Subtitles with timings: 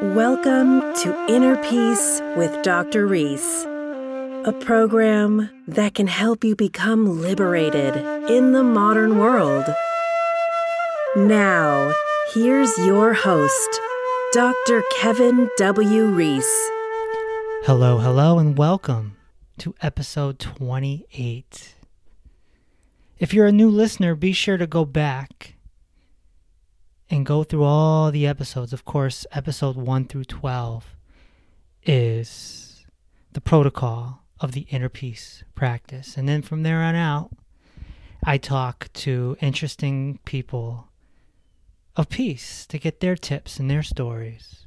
[0.00, 3.04] Welcome to Inner Peace with Dr.
[3.04, 7.96] Reese, a program that can help you become liberated
[8.30, 9.64] in the modern world.
[11.16, 11.92] Now,
[12.32, 13.80] here's your host,
[14.32, 14.84] Dr.
[14.98, 16.04] Kevin W.
[16.06, 16.70] Reese.
[17.64, 19.16] Hello, hello, and welcome
[19.58, 21.74] to episode 28.
[23.18, 25.56] If you're a new listener, be sure to go back
[27.10, 28.72] and go through all the episodes.
[28.72, 30.96] Of course, episode 1 through 12
[31.84, 32.86] is
[33.32, 36.16] the protocol of the inner peace practice.
[36.16, 37.30] And then from there on out,
[38.24, 40.88] I talk to interesting people
[41.96, 44.66] of peace to get their tips and their stories.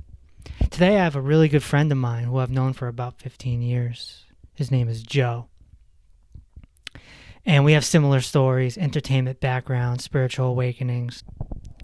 [0.70, 3.62] Today, I have a really good friend of mine who I've known for about 15
[3.62, 4.26] years.
[4.56, 5.48] His name is Joe.
[7.46, 11.24] And we have similar stories, entertainment backgrounds, spiritual awakenings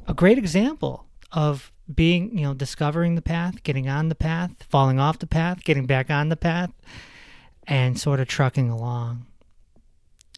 [0.08, 5.00] a great example of being, you know, discovering the path, getting on the path, falling
[5.00, 6.72] off the path, getting back on the path,
[7.68, 9.26] and sort of trucking along.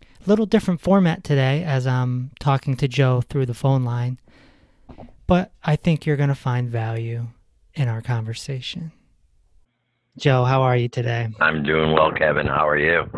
[0.02, 4.20] A little different format today as I'm talking to Joe through the phone line,
[5.28, 7.28] but I think you're going to find value
[7.73, 8.92] in our conversation.
[10.17, 11.30] Joe, how are you today?
[11.40, 12.45] I'm doing well, Kevin.
[12.45, 13.09] How are you?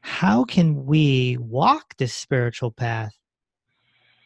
[0.00, 3.12] How can we walk this spiritual path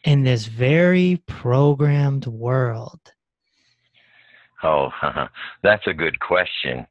[0.03, 2.99] in this very programmed world?
[4.63, 4.89] Oh,
[5.63, 6.85] that's a good question.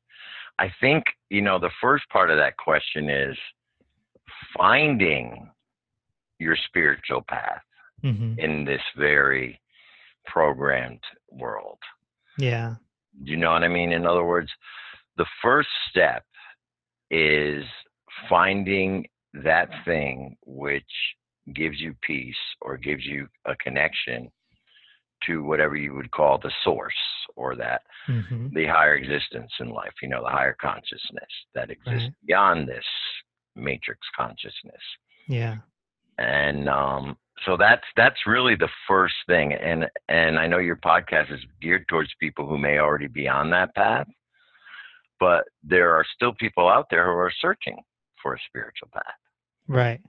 [0.59, 3.37] I think, you know, the first part of that question is
[4.57, 5.51] finding
[6.39, 7.63] your spiritual path
[8.05, 8.39] mm-hmm.
[8.39, 9.61] in this very
[10.27, 11.79] programmed world.
[12.39, 12.75] Yeah.
[13.25, 13.93] Do you know what I mean?
[13.93, 14.51] In other words,
[15.17, 16.25] the first step
[17.11, 17.65] is
[18.29, 20.85] finding that thing which
[21.55, 24.31] gives you peace or gives you a connection
[25.27, 26.93] to whatever you would call the source
[27.37, 28.49] or that mm-hmm.
[28.55, 32.27] the higher existence in life, you know, the higher consciousness that exists right.
[32.27, 32.85] beyond this
[33.55, 34.81] matrix consciousness.
[35.29, 35.57] Yeah.
[36.19, 37.17] And um,
[37.47, 39.53] so that's that's really the first thing.
[39.55, 43.51] And and I know your podcast is geared towards people who may already be on
[43.51, 44.07] that path,
[45.19, 47.79] but there are still people out there who are searching
[48.23, 49.15] for a spiritual path.
[49.67, 50.01] Right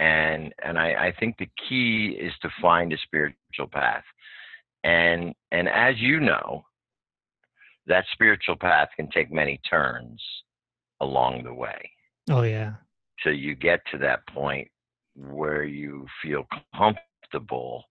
[0.00, 4.02] and and I, I think the key is to find a spiritual path.
[4.82, 6.64] And and as you know
[7.86, 10.20] that spiritual path can take many turns
[11.00, 11.90] along the way.
[12.30, 12.74] Oh yeah.
[13.22, 14.68] So you get to that point
[15.14, 17.84] where you feel comfortable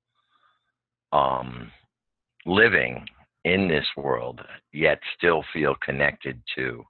[1.12, 1.72] um,
[2.46, 3.06] living
[3.46, 4.42] in this world
[4.74, 6.84] yet still feel connected to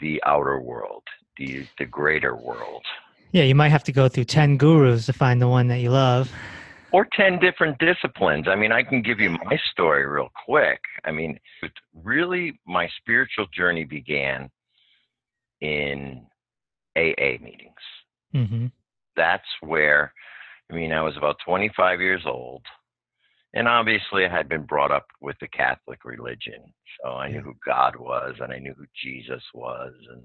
[0.00, 1.02] the outer world
[1.36, 2.82] the the greater world
[3.36, 5.90] yeah, you might have to go through 10 gurus to find the one that you
[5.90, 6.32] love.
[6.90, 8.46] Or 10 different disciplines.
[8.48, 10.80] I mean, I can give you my story real quick.
[11.04, 11.38] I mean,
[12.02, 14.50] really, my spiritual journey began
[15.60, 16.24] in
[16.96, 17.84] AA meetings.
[18.34, 18.66] Mm-hmm.
[19.16, 20.14] That's where,
[20.72, 22.62] I mean, I was about 25 years old.
[23.52, 26.72] And obviously, I had been brought up with the Catholic religion.
[27.02, 29.92] So I knew who God was and I knew who Jesus was.
[30.10, 30.22] And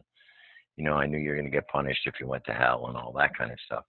[0.78, 2.88] you know, I knew you were going to get punished if you went to hell
[2.88, 3.84] and all that kind of stuff.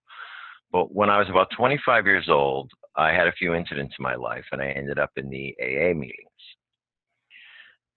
[0.70, 4.14] But when I was about 25 years old, I had a few incidents in my
[4.14, 6.28] life, and I ended up in the AA meetings.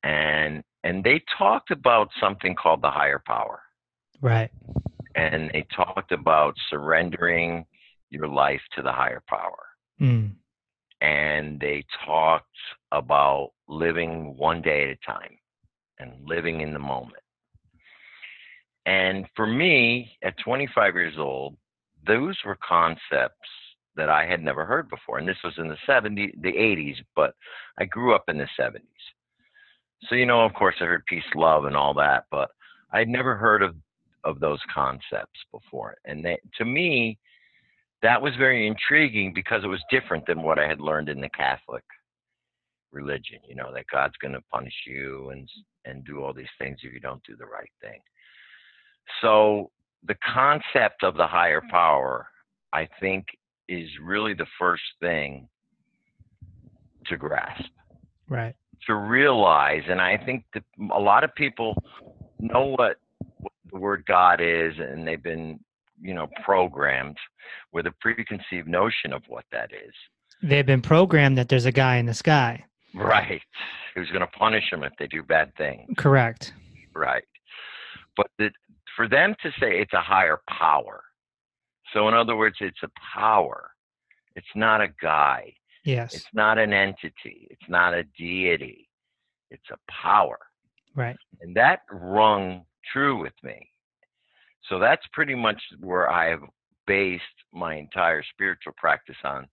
[0.03, 3.59] And and they talked about something called the higher power.
[4.21, 4.51] Right.
[5.15, 7.65] And they talked about surrendering
[8.11, 9.57] your life to the higher power.
[9.99, 10.33] Mm.
[11.01, 12.45] And they talked
[12.91, 15.37] about living one day at a time
[15.99, 17.24] and living in the moment.
[18.85, 21.57] And for me, at 25 years old,
[22.05, 23.49] those were concepts
[23.95, 25.17] that I had never heard before.
[25.17, 27.33] And this was in the 70s, the 80s, but
[27.79, 28.81] I grew up in the 70s.
[30.09, 32.49] So, you know, of course, I heard peace, love, and all that, but
[32.91, 33.75] I'd never heard of,
[34.23, 35.95] of those concepts before.
[36.05, 37.17] And they, to me,
[38.01, 41.29] that was very intriguing because it was different than what I had learned in the
[41.29, 41.83] Catholic
[42.91, 45.49] religion, you know, that God's going to punish you and,
[45.85, 47.99] and do all these things if you don't do the right thing.
[49.21, 49.71] So
[50.07, 51.69] the concept of the higher mm.
[51.69, 52.27] power,
[52.73, 53.25] I think,
[53.67, 55.47] is really the first thing
[57.07, 57.69] to grasp.
[58.27, 58.55] Right.
[58.87, 61.81] To realize, and I think that a lot of people
[62.39, 62.97] know what,
[63.39, 65.59] what the word God is, and they've been,
[66.01, 67.17] you know, programmed
[67.71, 69.93] with a preconceived notion of what that is.
[70.43, 72.63] They've been programmed that there's a guy in the sky.
[72.93, 73.41] Right.
[73.95, 75.89] Who's going to punish them if they do bad things.
[75.97, 76.53] Correct.
[76.93, 77.23] Right.
[78.15, 78.51] But the,
[78.95, 81.03] for them to say it's a higher power.
[81.93, 83.71] So, in other words, it's a power.
[84.35, 85.53] It's not a guy.
[85.83, 86.13] Yes.
[86.15, 87.47] It's not an entity.
[87.51, 88.89] It's not a deity.
[89.51, 90.39] it's a power.
[90.95, 91.15] Right.
[91.41, 93.69] And that rung true with me.
[94.69, 96.41] So that's pretty much where I have
[96.87, 99.47] based my entire spiritual practice on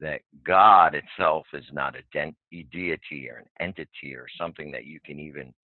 [0.00, 4.84] that God itself is not a, den- a deity or an entity or something that
[4.84, 5.54] you can even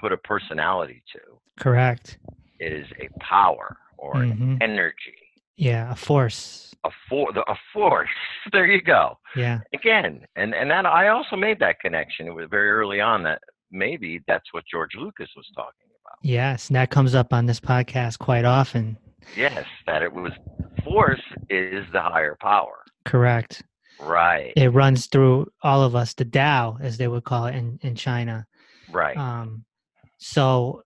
[0.00, 1.38] put a personality to.
[1.60, 2.18] Correct.
[2.58, 4.40] It is a power or Mhm.
[4.56, 5.16] an energy,
[5.56, 6.74] Yeah, a force.
[6.84, 8.08] a for a force.
[8.52, 9.18] There you go.
[9.34, 9.60] Yeah.
[9.74, 12.26] Again, and and that I also made that connection.
[12.28, 16.18] It was very early on that maybe that's what George Lucas was talking about.
[16.22, 18.96] Yes, and that comes up on this podcast quite often.
[19.36, 20.32] Yes, that it was
[20.84, 21.20] force
[21.50, 22.84] is the higher power.
[23.04, 23.62] Correct.
[23.98, 24.52] Right.
[24.56, 27.94] It runs through all of us, the Tao, as they would call it in, in
[27.96, 28.46] China.
[28.90, 29.16] Right.
[29.16, 29.64] Um,
[30.18, 30.82] so,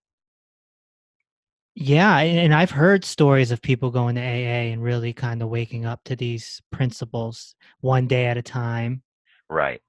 [1.82, 5.86] yeah, and I've heard stories of people going to AA and really kind of waking
[5.86, 9.02] up to these principles one day at a time.
[9.48, 9.80] right.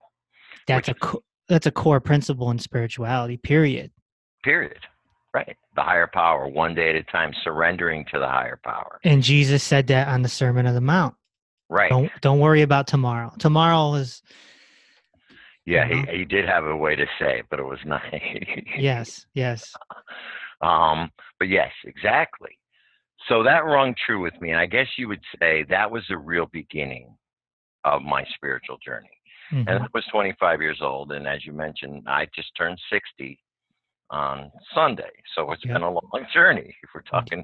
[0.67, 3.35] That's a co- that's a core principle in spirituality.
[3.35, 3.91] Period.
[4.41, 4.79] Period.
[5.33, 5.57] Right.
[5.75, 8.99] The higher power, one day at a time, surrendering to the higher power.
[9.03, 11.15] And Jesus said that on the Sermon on the Mount.
[11.67, 11.89] Right.
[11.89, 13.33] Don't don't worry about tomorrow.
[13.37, 14.21] Tomorrow is
[15.65, 16.11] yeah, uh-huh.
[16.11, 18.01] he, he did have a way to say it, but it was not.
[18.77, 19.75] yes, yes.
[20.61, 21.11] Um,
[21.41, 22.55] but yes, exactly.
[23.27, 24.51] So that rung true with me.
[24.51, 27.17] And I guess you would say that was the real beginning
[27.83, 29.09] of my spiritual journey.
[29.51, 29.65] Mhm.
[29.67, 31.13] And I was 25 years old.
[31.13, 33.39] And as you mentioned, I just turned 60
[34.11, 35.09] on Sunday.
[35.33, 35.73] So it's Yeah.
[35.73, 36.75] been a long journey.
[36.83, 37.43] If we're talking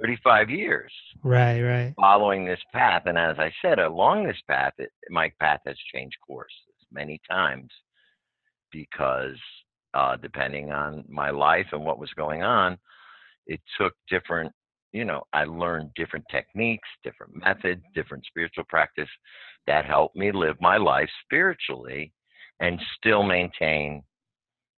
[0.00, 1.94] 35 years Right, right.
[1.94, 3.06] following this path.
[3.06, 6.52] And as I said, along this path, it, my path has changed course
[6.90, 7.70] many times
[8.72, 9.38] because
[9.94, 12.76] uh, depending on my life and what was going on,
[13.46, 14.52] it took different,
[14.92, 19.08] you know, I learned different techniques, different methods, different spiritual practice
[19.66, 22.12] that helped me live my life spiritually
[22.60, 24.02] and still maintain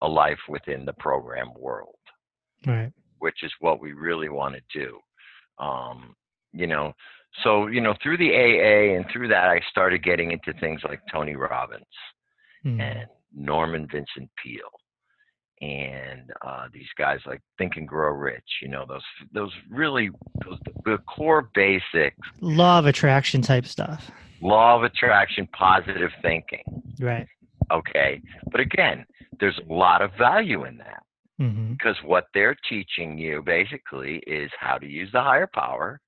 [0.02, 1.96] a life within the program world
[2.66, 2.92] Right.
[3.20, 5.00] which is what we really want to do.
[5.64, 6.16] Um,
[6.54, 6.94] you know,
[7.44, 11.00] so you know, through the AA and through that, I started getting into things like
[11.12, 11.86] Tony Robbins
[12.66, 12.80] Mhm.
[12.80, 14.72] and Norman Vincent Peale,
[15.62, 18.50] and uh, these guys like Think and Grow Rich.
[18.62, 19.02] You know, those
[19.34, 20.10] those really
[20.46, 24.12] those, the core basics, Law of attraction type stuff.
[24.42, 26.64] law of attraction, positive thinking.
[27.00, 27.28] Right.
[27.72, 28.22] Okay,
[28.52, 29.06] but again,
[29.40, 31.04] there's a lot of value in that.
[31.38, 36.00] hmm because what they're teaching you basically is how to use the higher power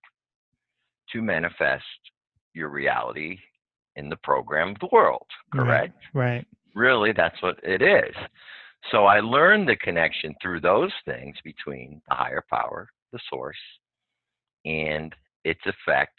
[1.12, 1.84] to manifest
[2.54, 3.38] your reality
[3.96, 5.66] in the programmed world Right.
[5.66, 6.46] correct Right.
[6.76, 8.16] really that's what it is
[8.92, 13.58] so i learned the connection through those things between the higher power the source
[14.66, 15.14] and
[15.46, 16.18] its effect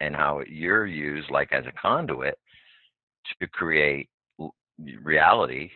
[0.00, 2.38] and how you're used like as a conduit
[3.40, 4.08] to create
[5.02, 5.70] reality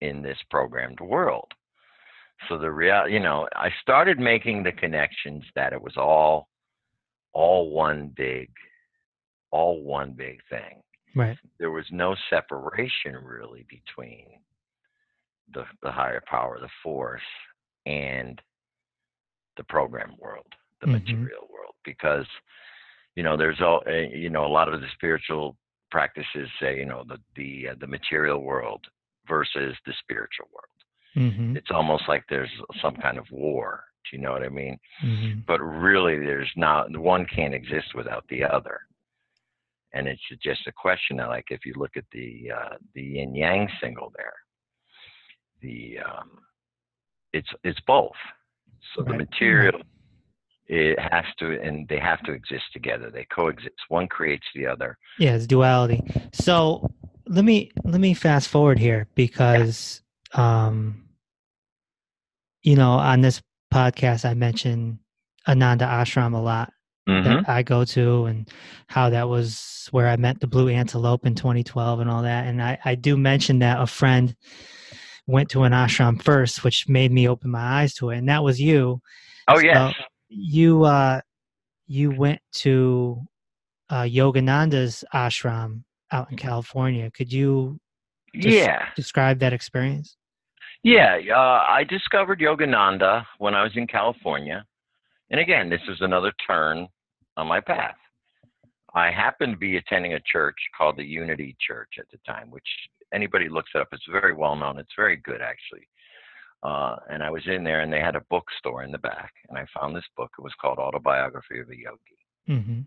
[0.00, 1.50] in this programmed world
[2.48, 6.48] so the real you know i started making the connections that it was all
[7.32, 8.50] all one big
[9.50, 10.80] all one big thing
[11.16, 11.38] Right.
[11.60, 14.26] there was no separation really between
[15.52, 17.22] the the higher power the force
[17.86, 18.40] and
[19.56, 20.46] the program world
[20.80, 20.92] the Mhm.
[20.92, 22.26] material world because
[23.14, 25.56] you know there's all uh, you know a lot of the spiritual
[25.90, 28.84] practices say you know the the uh, the material world
[29.28, 30.80] versus the spiritual world
[31.14, 32.50] hmm it's almost like there's
[32.82, 33.84] some kind of war.
[34.10, 34.76] Do you know what I mean?
[35.00, 38.80] hmm But really, there's not one can't exist without the other.
[39.92, 43.34] And it's just a question of like if you look at the uh, the yin
[43.34, 44.34] yang single there,
[45.64, 46.30] the um,
[47.32, 48.12] it's it's both.
[48.94, 49.80] So the material
[50.66, 53.10] it has to and they have to exist together.
[53.10, 53.74] They coexist.
[53.88, 54.96] One creates the other.
[55.18, 56.02] Yeah, it's duality.
[56.32, 56.88] So
[57.26, 60.02] let me let me fast forward here because
[60.34, 61.02] um
[62.62, 63.42] you know, on this
[63.72, 64.98] podcast I mentioned
[65.48, 66.72] Ananda Ashram a lot
[67.06, 67.42] Mm-hmm.
[67.42, 68.48] that I go to and
[68.86, 72.46] how that was where I met the blue antelope in 2012 and all that.
[72.46, 74.34] And I, I do mention that a friend
[75.26, 78.18] went to an ashram first, which made me open my eyes to it.
[78.18, 79.00] And that was you.
[79.48, 79.94] Oh So, yes.
[80.28, 81.20] You uh
[81.86, 83.20] you went to
[83.90, 87.10] uh Yogananda's ashram out in California.
[87.10, 87.78] Could you
[88.32, 88.88] Yeah.
[88.96, 90.16] describe that experience?
[90.82, 94.66] Yeah, uh, I discovered Yogananda when I was in California.
[95.30, 96.86] And again, this is another turn
[97.38, 97.96] on my path.
[98.94, 102.66] I happened to be attending a church called the Unity Church at the time, which
[103.14, 104.78] anybody looks it up, it's very well known.
[104.78, 105.88] It's very good, actually.
[106.62, 109.58] Uh, and I was in there, and they had a bookstore in the back, and
[109.58, 110.30] I found this book.
[110.38, 111.98] It was called Autobiography of a Yogi.
[112.48, 112.80] Mm-hmm.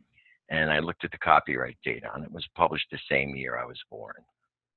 [0.49, 2.27] And I looked at the copyright date on it.
[2.27, 4.15] It was published the same year I was born.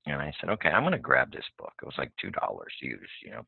[0.06, 1.72] And I said, okay, I'm going to grab this book.
[1.82, 2.32] It was like $2
[2.80, 3.46] used, you know.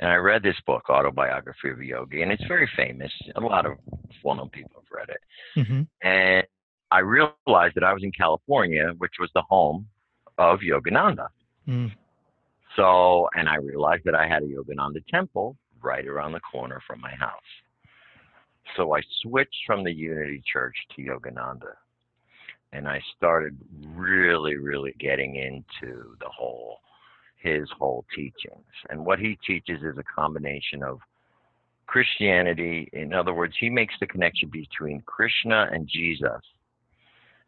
[0.00, 3.12] And I read this book, Autobiography of a Yogi, and it's very famous.
[3.36, 3.72] A lot of
[4.22, 5.60] well known people have read it.
[5.60, 6.08] Mm-hmm.
[6.08, 6.46] And
[6.90, 9.86] I realized that I was in California, which was the home
[10.38, 11.28] of Yogananda.
[11.66, 11.92] Mm.
[12.76, 17.00] So, and I realized that I had a Yogananda temple right around the corner from
[17.00, 17.32] my house.
[18.76, 21.74] So I switched from the Unity Church to Yogananda.
[22.72, 23.56] And I started
[23.94, 26.78] really, really getting into the whole,
[27.38, 28.66] his whole teachings.
[28.90, 31.00] And what he teaches is a combination of
[31.86, 32.88] Christianity.
[32.92, 36.42] In other words, he makes the connection between Krishna and Jesus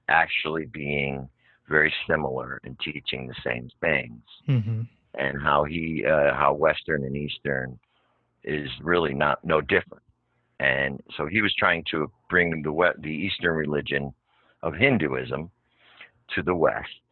[0.08, 1.28] actually being
[1.70, 4.22] very similar in teaching the same things.
[4.48, 4.82] Mm-hmm.
[5.14, 7.78] And how he, uh, how Western and Eastern
[8.44, 10.04] is really not no different.
[10.60, 14.12] And so he was trying to bring the the Eastern religion
[14.62, 15.50] of Hinduism
[16.34, 17.02] to the West,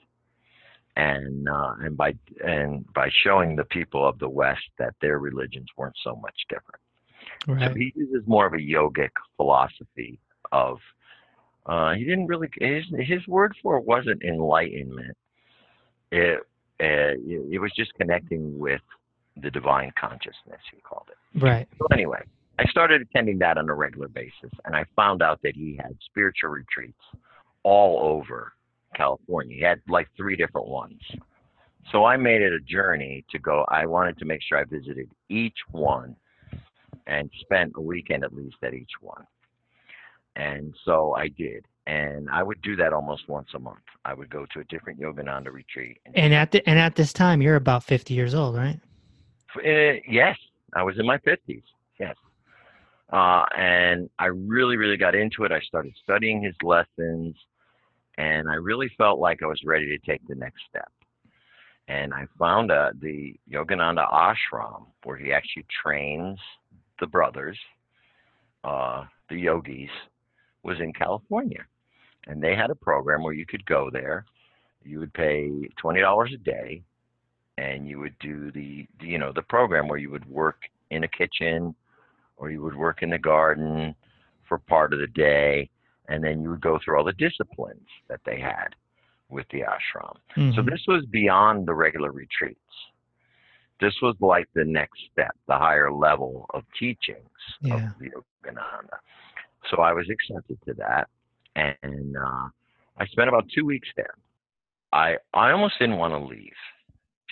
[0.95, 2.13] and uh, and by
[2.45, 6.83] and by showing the people of the West that their religions weren't so much different.
[7.49, 7.73] Right.
[7.73, 10.21] So he uses more of a yogic philosophy
[10.53, 10.79] of.
[11.69, 15.17] Uh, he didn't really his his word for it wasn't enlightenment.
[16.11, 16.41] It
[16.81, 18.81] uh, it was just connecting with
[19.43, 20.61] the divine consciousness.
[20.73, 21.43] He called it.
[21.43, 21.69] Right.
[21.79, 22.23] So anyway,
[22.59, 25.97] I started attending that on a regular basis, and I found out that he had
[26.07, 27.03] spiritual retreats
[27.63, 28.53] all over
[28.97, 29.57] California.
[29.57, 31.01] He had like three different ones.
[31.93, 33.65] So I made it a journey to go.
[33.69, 36.17] I wanted to make sure I visited each one
[37.07, 39.25] and spent a weekend at least at each one.
[40.39, 41.67] And so I did.
[41.87, 43.79] And I would do that almost once a month.
[44.05, 45.99] I would go to a different Yogananda retreat.
[46.15, 48.79] And at the, and at this time, you're about 50 years old, right?
[49.57, 50.37] Uh, yes,
[50.75, 51.63] I was in my 50s.
[51.99, 52.15] Yes.
[53.11, 55.51] Uh, and I really, really got into it.
[55.51, 57.35] I started studying his lessons,
[58.19, 60.93] and I really felt like I was ready to take the next step.
[61.89, 66.39] And I found uh, the Yogananda ashram where he actually trains
[67.01, 67.59] the brothers,
[68.63, 69.89] uh, the yogis,
[70.63, 71.65] was in California.
[72.27, 74.25] And they had a program where you could go there.
[74.85, 75.49] You would pay
[75.83, 76.83] $20 a day,
[77.57, 81.09] and you would do the, you know the program where you would work in a
[81.09, 81.75] kitchen
[82.37, 83.95] or you would work in the garden
[84.49, 85.69] for part of the day
[86.09, 88.69] and then you would go through all the disciplines that they had
[89.29, 90.55] with the ashram Mhm.
[90.55, 92.59] so this was beyond the regular retreats
[93.81, 97.29] this was like the next step the higher level of teachings
[97.61, 97.75] Yeah.
[97.89, 98.99] of the yogananda
[99.71, 101.09] so i was accepted to that
[101.57, 102.49] and uh,
[102.99, 104.15] i spent about two weeks there.
[104.93, 106.53] I i almost didn't want to leave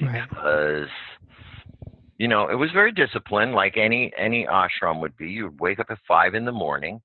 [0.02, 0.28] Right.
[0.28, 0.88] because
[2.18, 5.28] you know it was very disciplined like any any ashram would be.
[5.28, 7.00] You would wake up at five in the morning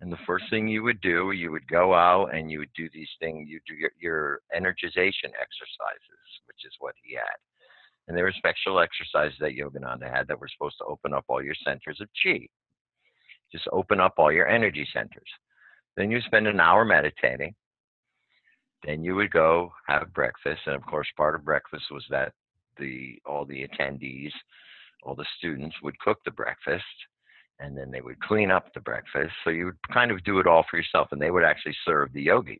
[0.00, 2.88] and the first thing you would do you would go out and you would do
[2.92, 7.38] these things you do your, your energization exercises which is what he had.
[8.08, 11.42] And there were special exercises that yogananda had that were supposed to open up all
[11.42, 12.46] your centers of chi
[13.54, 15.28] just open up all your energy centers.
[15.96, 17.54] Then you spend an hour meditating.
[18.84, 22.32] Then you would go have breakfast and of course part of breakfast was that
[22.78, 24.32] the all the attendees
[25.04, 26.84] all the students would cook the breakfast
[27.60, 29.32] and then they would clean up the breakfast.
[29.44, 32.12] So you would kind of do it all for yourself and they would actually serve
[32.12, 32.58] the yogis.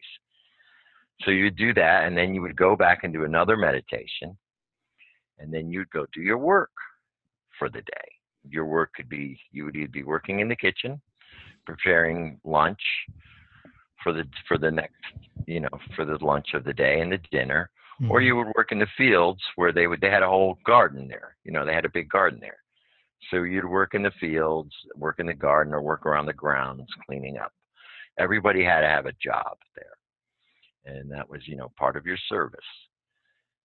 [1.22, 4.38] So you would do that and then you would go back and do another meditation
[5.38, 6.70] and then you'd go do your work
[7.58, 8.13] for the day
[8.48, 11.00] your work could be you would either be working in the kitchen
[11.66, 12.80] preparing lunch
[14.02, 14.94] for the for the next
[15.46, 17.70] you know for the lunch of the day and the dinner
[18.08, 18.24] or Mhm.
[18.26, 21.36] you would work in the fields where they would they had a whole garden there
[21.44, 22.58] you know they had a big garden there.
[23.30, 26.86] So you'd work in the fields work in the garden or work around the grounds
[27.06, 27.52] cleaning up.
[28.18, 29.96] Everybody had to have a job there.
[30.84, 32.60] And that was you know part of your service.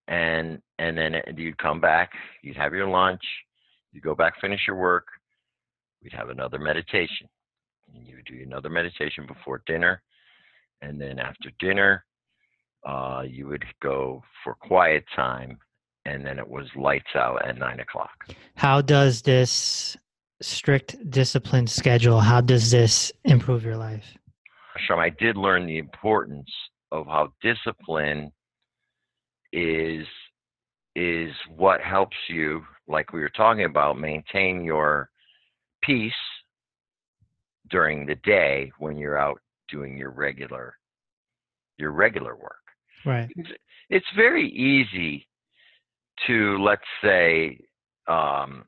[0.08, 3.24] And and then you'd come back you'd have your lunch
[3.92, 5.06] you go back finish your work
[6.02, 7.28] we'd have another meditation.
[7.94, 10.02] And you would do another meditation before dinner.
[10.82, 12.06] And then after dinner
[12.86, 15.58] uh, you would go for quiet time
[16.06, 18.34] and then it was lights out at nine o'clock.
[18.56, 19.98] How does this
[20.42, 24.18] strict discipline schedule, how does this improve your life?
[24.78, 26.50] Ashram, I did learn the importance
[26.92, 28.32] of how discipline
[29.52, 30.06] is
[30.96, 35.10] is what helps you, like we were talking about, maintain your
[35.82, 36.12] peace
[37.70, 40.74] during the day when you're out doing your regular
[41.78, 42.58] your regular work.
[43.06, 43.30] Right.
[43.38, 43.50] It's,
[43.90, 45.26] it's very easy
[46.28, 47.60] to let's say
[48.08, 48.66] um,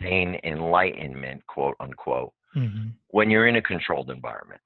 [0.00, 4.60] gain enlightenment, quote unquote, hmm when you're in a controlled environment.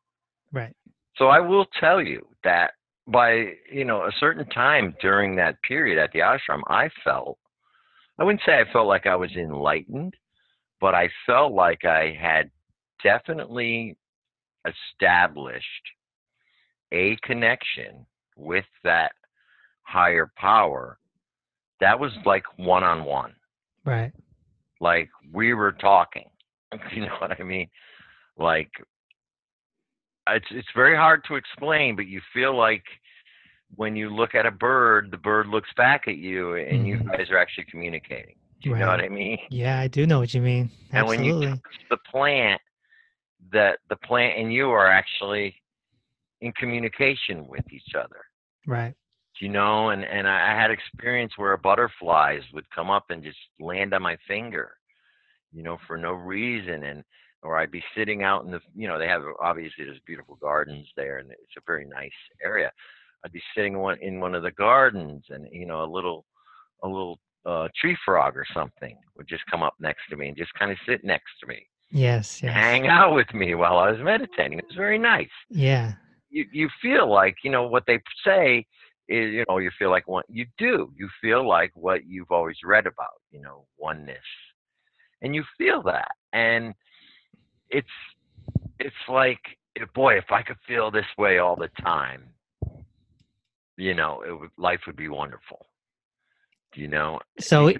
[0.53, 0.75] Right.
[1.17, 2.71] So I will tell you that
[3.09, 7.39] by you know a certain time during that period at the ashram, I felt
[8.19, 10.15] I wouldn't say I felt like I was enlightened,
[10.81, 12.51] but I felt like I had
[13.03, 13.97] definitely
[14.67, 15.65] established
[16.93, 18.07] a connection
[18.37, 19.13] with that
[19.83, 20.99] higher power
[21.81, 23.35] that was like one on one.
[23.85, 24.13] Right.
[24.81, 26.25] Like we were talking.
[26.93, 27.69] You know what I mean?
[28.37, 28.71] Like
[30.29, 32.83] it's it's very hard to explain, but you feel like
[33.77, 36.87] when you look at a bird, the bird looks back at you and mm-hmm.
[36.87, 38.35] you guys are actually communicating.
[38.63, 38.81] Do you right.
[38.81, 39.39] know what I mean?
[39.51, 40.71] Yeah, I do know what you mean.
[40.93, 41.29] Absolutely.
[41.29, 42.61] And when you touch the plant,
[43.53, 45.55] that the plant and you are actually
[46.41, 48.21] in communication with each other.
[48.67, 48.95] Right.
[49.41, 53.93] You know, and and I had experience where butterflies would come up and just land
[53.93, 54.73] on my finger,
[55.53, 57.05] you know, for no reason, and
[57.43, 60.87] or I'd be sitting out in the, you know, they have obviously there's beautiful gardens
[60.97, 62.11] there, and it's a very nice
[62.43, 62.73] area.
[63.27, 66.25] I'd be sitting one in one of the gardens, and you know, a little,
[66.85, 70.37] a little uh, tree frog or something would just come up next to me and
[70.37, 71.67] just kind of sit next to me.
[71.91, 72.53] Yes, yes.
[72.55, 74.61] Hang out with me while I was meditating.
[74.61, 75.29] It was very nice.
[75.51, 75.95] Yeah.
[76.31, 78.65] You you feel like you know what they say
[79.09, 80.93] is you know you feel like what you do.
[80.97, 83.21] You feel like what you've always read about.
[83.33, 84.19] You know oneness,
[85.21, 86.75] and you feel that, and
[87.71, 87.89] it's
[88.79, 89.41] it's like
[89.95, 92.25] boy if I could feel this way all the time,
[93.77, 95.67] you know it would, life would be wonderful.
[96.75, 97.21] You know.
[97.41, 97.73] So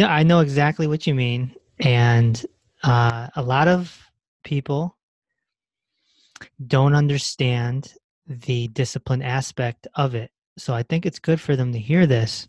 [0.00, 2.44] I know exactly what you mean, and
[2.82, 3.98] uh, a lot of
[4.44, 4.96] people
[6.66, 7.94] don't understand
[8.26, 10.30] the discipline aspect of it.
[10.58, 12.48] So I think it's good for them to hear this.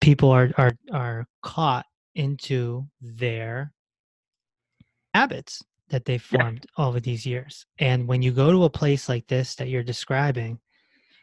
[0.00, 3.72] People are are are caught into their
[5.14, 6.84] habits that they've formed yeah.
[6.84, 7.66] over these years.
[7.78, 10.58] And when you go to a place like this that you're describing,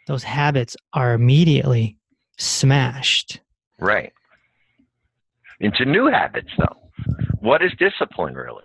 [0.10, 1.98] those habits are immediately
[2.38, 3.40] smashed.
[3.80, 4.12] Right.
[5.62, 6.80] Into new habits though
[7.40, 8.64] what is discipline really?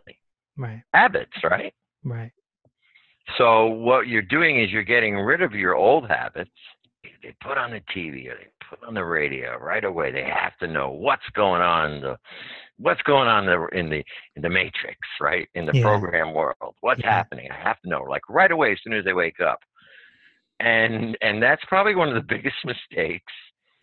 [0.57, 0.83] Right.
[0.93, 1.73] Habits, right?
[2.05, 2.33] Right.
[3.39, 6.51] So what you're doing is you're getting rid of your old habits.
[7.23, 10.13] They put on the TV or they put on the radio right away.
[10.13, 12.17] They have to know what's going on the
[12.77, 14.03] what's going on in the
[14.37, 15.49] in the matrix, right?
[15.55, 15.83] In the yeah.
[15.83, 16.75] program world.
[16.81, 17.11] What's yeah.
[17.11, 17.49] happening?
[17.51, 19.59] I have to know like right away as soon as they wake up.
[20.61, 23.33] And and that's probably one of the biggest mistakes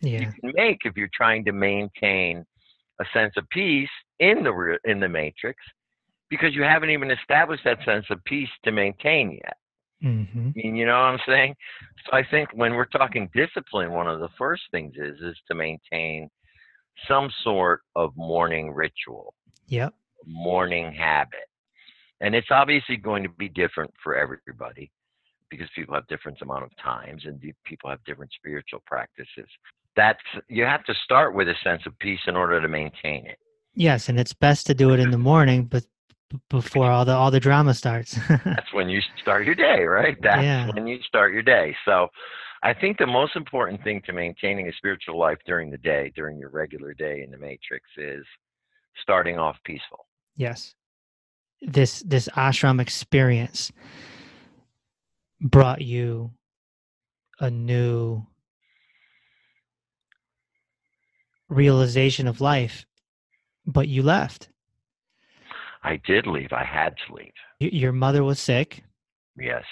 [0.02, 0.20] yeah.
[0.20, 2.46] you can make if you're trying to maintain
[3.00, 5.60] a sense of peace in the in the matrix
[6.30, 9.58] because you haven't even established that sense of peace to maintain yet.
[10.04, 10.52] Mm-hmm.
[10.56, 11.56] You know what I'm saying?
[12.06, 15.56] So I think when we're talking discipline, one of the first things is is to
[15.56, 16.30] maintain
[17.08, 19.34] some sort of morning ritual.
[19.68, 19.94] Yep.
[20.26, 21.48] Morning habit.
[22.20, 24.92] And it's obviously going to be different for everybody
[25.52, 29.48] because people have different amount of times and people have different spiritual practices.
[29.96, 33.38] That's you have to start with a sense of peace in order to maintain it.
[33.76, 35.86] Yes, and it's best to do it in the morning, but
[36.50, 38.18] before all the all the drama starts.
[38.46, 40.18] That's when you start your day, right?
[40.22, 40.72] That's yeah.
[40.72, 41.76] when you start your day.
[41.86, 42.08] So
[42.64, 46.38] I think the most important thing to maintaining a spiritual life during the day, during
[46.38, 48.26] your regular day in the matrix is
[49.02, 50.06] starting off peaceful.
[50.38, 50.74] Yes.
[51.62, 53.72] This this ashram experience
[55.42, 56.32] brought you
[57.40, 58.26] a new
[61.50, 62.86] realization of life
[63.66, 64.50] but you left.
[65.84, 66.54] I did leave.
[66.54, 67.34] I had to leave.
[67.60, 68.84] Your mother was sick.
[69.38, 69.64] Yes.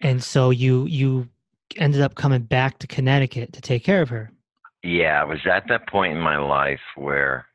[0.00, 1.28] And so you you
[1.76, 4.30] ended up coming back to Connecticut to take care of her.
[4.82, 7.46] Yeah, I was at that point in my life where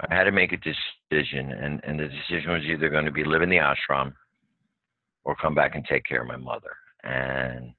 [0.00, 3.24] I had to make a decision, and, and the decision was either going to be
[3.24, 4.14] live in the ashram
[5.26, 6.74] or come back and take care of my mother.
[7.02, 7.72] And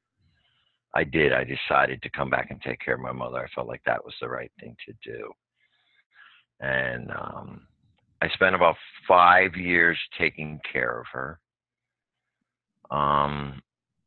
[0.93, 1.33] I did.
[1.33, 3.39] I decided to come back and take care of my mother.
[3.39, 5.31] I felt like that was the right thing to do
[6.59, 7.67] and um,
[8.21, 8.75] I spent about
[9.07, 11.39] five years taking care of her.
[12.89, 13.61] Um,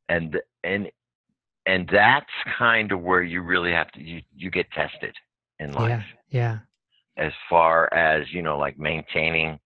[0.08, 0.90] and and
[1.66, 2.26] and that's
[2.58, 5.14] kind of where you really have to you you get tested
[5.58, 6.02] in life.
[6.30, 6.58] Yeah.
[7.16, 7.24] yeah.
[7.24, 9.58] As far as you know, like maintaining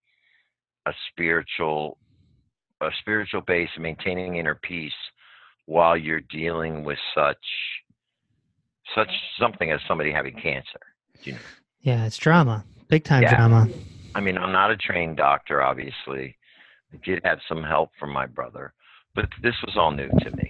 [0.85, 1.97] a spiritual
[2.81, 4.93] a spiritual base, maintaining inner peace
[5.65, 7.37] while you're dealing with such
[8.93, 9.09] such
[9.39, 10.79] something as somebody having cancer.
[11.23, 11.39] You know?
[11.81, 12.63] Yeah, it's drama.
[12.87, 13.35] Big time yeah.
[13.35, 13.67] drama.
[14.13, 16.37] I mean, I'm not a trained doctor, obviously.
[16.93, 18.73] I did have some help from my brother,
[19.15, 20.49] but this was all new to me.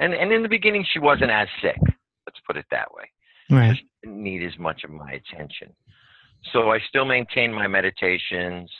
[0.00, 1.78] And and in the beginning, she wasn't as sick.
[2.26, 3.04] Let's put it that way.
[3.50, 3.76] Right.
[3.76, 5.74] She didn't need as much of my attention.
[6.52, 8.70] So I still maintained my meditations,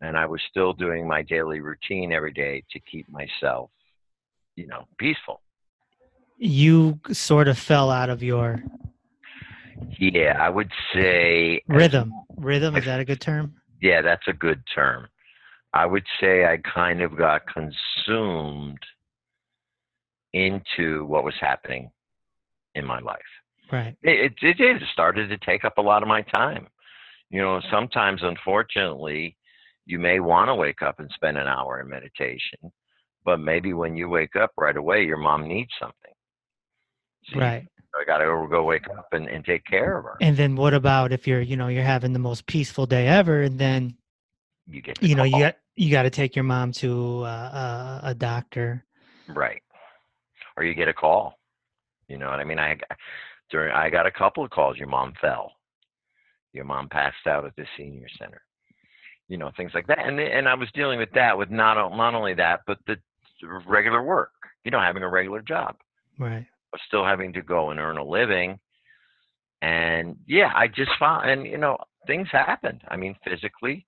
[0.00, 3.70] and I was still doing my daily routine every day to keep myself,
[4.56, 5.40] you know, peaceful.
[6.38, 8.62] you sort of fell out of your
[9.98, 12.12] Yeah, I would say rhythm.
[12.36, 13.54] Rhythm is that a good term?
[13.82, 15.08] Yeah, that's a good term.
[15.72, 18.78] I would say I kind of got consumed
[20.32, 21.90] into what was happening
[22.74, 23.20] in my life.
[23.70, 23.96] Right.
[24.02, 24.82] It, it, it did.
[24.82, 26.66] It started to take up a lot of my time.
[27.30, 29.36] You know, sometimes, unfortunately,
[29.90, 32.70] you may want to wake up and spend an hour in meditation,
[33.24, 36.12] but maybe when you wake up right away, your mom needs something.
[37.24, 37.66] So Right.
[38.00, 40.16] I got to go wake up and, and take care of her.
[40.20, 43.42] And then what about if you're, you know, you're having the most peaceful day ever,
[43.42, 43.96] and then
[44.68, 48.10] you get, you know you got you got to take your mom to uh, a,
[48.10, 48.84] a doctor.
[49.28, 49.62] Right.
[50.56, 51.34] Or you get a call.
[52.06, 52.60] You know what I mean?
[52.60, 52.78] I
[53.50, 54.76] during I got a couple of calls.
[54.78, 55.50] Your mom fell.
[56.52, 58.40] Your mom passed out at the senior center.
[59.30, 60.00] You know things like that.
[60.00, 62.96] And and I was dealing with that with not not only that, but the
[63.66, 64.32] regular work.
[64.64, 65.76] You know, having a regular job,
[66.18, 66.44] Right.
[66.72, 68.58] but still having to go and earn a living.
[69.62, 72.82] And yeah, I just found and you know things happened.
[72.88, 73.86] I mean, physically,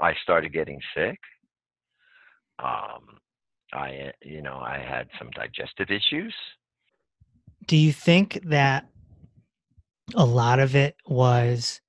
[0.00, 1.18] I started getting sick.
[2.58, 3.18] Um,
[3.72, 6.34] I you know I had some digestive issues.
[7.66, 8.88] Do you think that
[10.16, 11.80] a lot of it was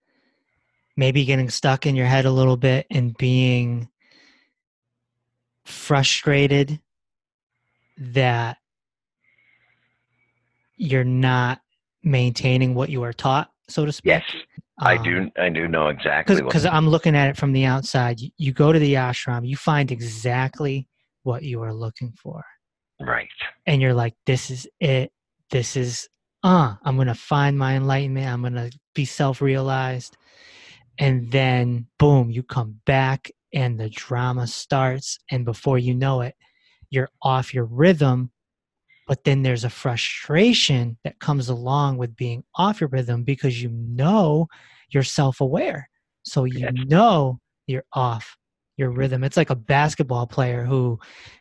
[1.01, 3.89] maybe getting stuck in your head a little bit and being
[5.65, 6.79] frustrated
[7.97, 8.57] that
[10.77, 11.59] you're not
[12.03, 14.11] maintaining what you are taught, so to speak?
[14.11, 14.23] Yes,
[14.79, 15.31] I Um, do.
[15.41, 16.35] I do know exactly.
[16.35, 18.19] what- because I'm looking at it from the outside.
[18.19, 20.87] You, you go to the ashram, you find exactly
[21.23, 22.43] what you are looking for,
[22.99, 23.27] right.
[23.65, 25.11] and you're like, "This is it.
[25.49, 26.07] This is
[26.43, 26.75] uh.
[26.83, 28.27] I'm gonna find my enlightenment.
[28.27, 30.15] I'm gonna be self-realized."
[30.97, 36.35] And then, boom, you come back, and the drama starts, and before you know it,
[36.89, 38.31] you're off your rhythm.
[39.07, 43.69] But then there's a frustration that comes along with being off your rhythm because you
[43.69, 44.47] know
[44.89, 45.89] you're self-aware
[46.23, 46.71] so you Yes.
[46.71, 48.37] know you're off
[48.77, 50.99] your rhythm it's like a basketball player who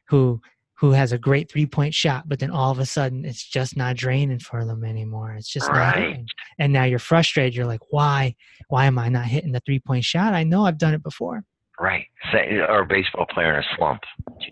[0.08, 0.40] who
[0.80, 3.96] who has a great three-point shot but then all of a sudden it's just not
[3.96, 5.98] draining for them anymore it's just not Right.
[5.98, 6.26] hitting.
[6.58, 8.34] and now you're frustrated you're like why
[8.68, 11.42] why am i not hitting the three-point shot i know i've done it before
[11.82, 12.04] Right.
[12.30, 14.02] Say, or a baseball player in a slump.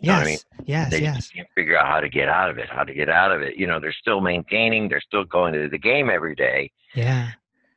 [0.01, 0.39] You know yes I mean?
[0.65, 2.71] yes They yes just can't figure out how to get out of it.
[2.71, 3.57] How to get out of it.
[3.57, 4.89] You know, they're still maintaining.
[4.89, 6.71] They're still going to the game every day.
[6.95, 7.33] yeah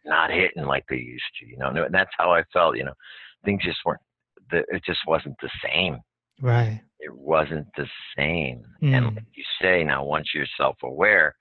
[0.06, 1.46] not hitting like they used to.
[1.46, 2.78] You know, and that's how I felt.
[2.78, 2.94] You know,
[3.44, 4.00] things just weren't.
[4.52, 5.98] The, it just wasn't the same.
[6.40, 7.88] right It wasn't the
[8.18, 8.64] same.
[8.82, 8.94] Mm.
[8.94, 11.36] And like you say, now once you're self-aware,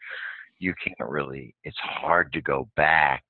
[0.59, 1.55] you can't really.
[1.65, 3.23] It's hard to go back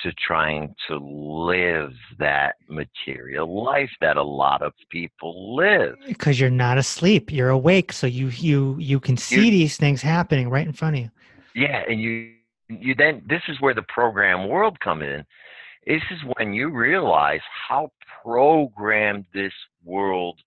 [0.00, 5.96] to trying to live that material life that a lot of people live.
[6.06, 10.50] because you're not asleep you're awake so you you you can see these things happening
[10.50, 11.10] right in front of you
[11.54, 12.32] Yeah, and you
[12.68, 15.24] you then this is where the program world come in.
[15.86, 17.90] This is when you realize how
[18.22, 19.52] programmed this
[19.84, 20.40] world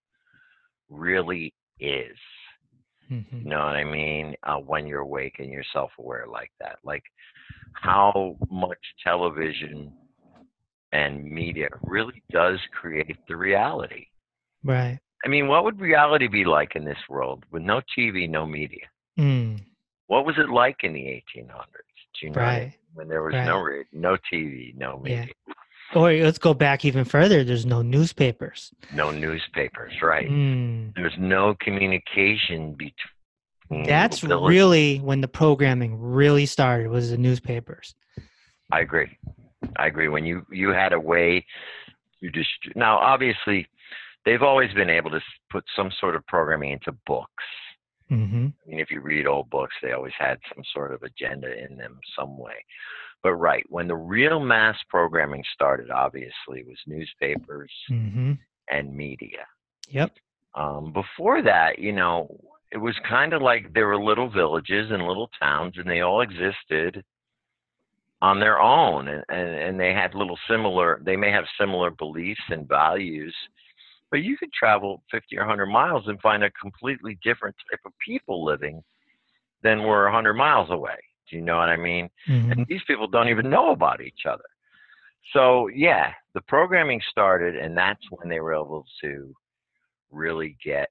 [0.89, 2.17] really is.
[3.10, 3.43] Mhm.
[3.43, 4.36] You know what I mean?
[4.43, 7.04] Uh, when you're awake and you're self-aware like that, like
[7.73, 9.93] how much television
[10.91, 14.08] and media really does create the reality.
[14.63, 18.45] right I mean, what would reality be like in this world with no TV, no
[18.45, 18.88] media?
[19.17, 19.60] mm.
[20.08, 21.65] What was it like in the 1800s?
[22.19, 22.63] Do you know what I mean?
[22.63, 23.78] right when there was no Right.
[23.80, 25.26] ra- no TV, no Yeah.
[25.95, 27.43] Or let's go back even further.
[27.43, 28.71] There's no newspapers.
[28.93, 30.30] no newspapers, right?
[30.30, 30.93] Mm.
[30.95, 33.86] There's no communication between.
[33.86, 34.50] That's villages.
[34.50, 36.89] really when the programming really started.
[36.89, 37.95] Was the newspapers?
[38.71, 39.17] I agree.
[39.78, 40.08] I agree.
[40.08, 41.45] When you you had a way
[42.19, 43.67] you just now obviously
[44.26, 47.43] they've always been able to put some sort of programming into books.
[48.10, 51.48] Hmm I mean, if you read old books, they always had some sort of agenda
[51.65, 52.54] in them some way.
[53.24, 58.34] But right when the real mass programming started, obviously, was newspapers hmm
[58.70, 59.46] and media.
[59.89, 60.12] Yep.
[60.56, 62.38] Um, before that, you know,
[62.72, 66.22] it was kind of like there were little villages and little towns, and they all
[66.22, 67.04] existed
[68.22, 71.02] on their own, and, and, and they had little similar.
[71.06, 73.36] They may have similar beliefs and values,
[74.12, 77.91] but you could travel 50 or 100 miles and find a completely different type of
[78.06, 78.84] people living
[79.63, 80.98] than were 100 miles away.
[81.30, 82.10] Do you know what I mean?
[82.26, 84.43] hmm and these people don't even know about each other.
[85.34, 89.34] So yeah, the programming started, and that's when they were able to
[90.10, 90.89] really get,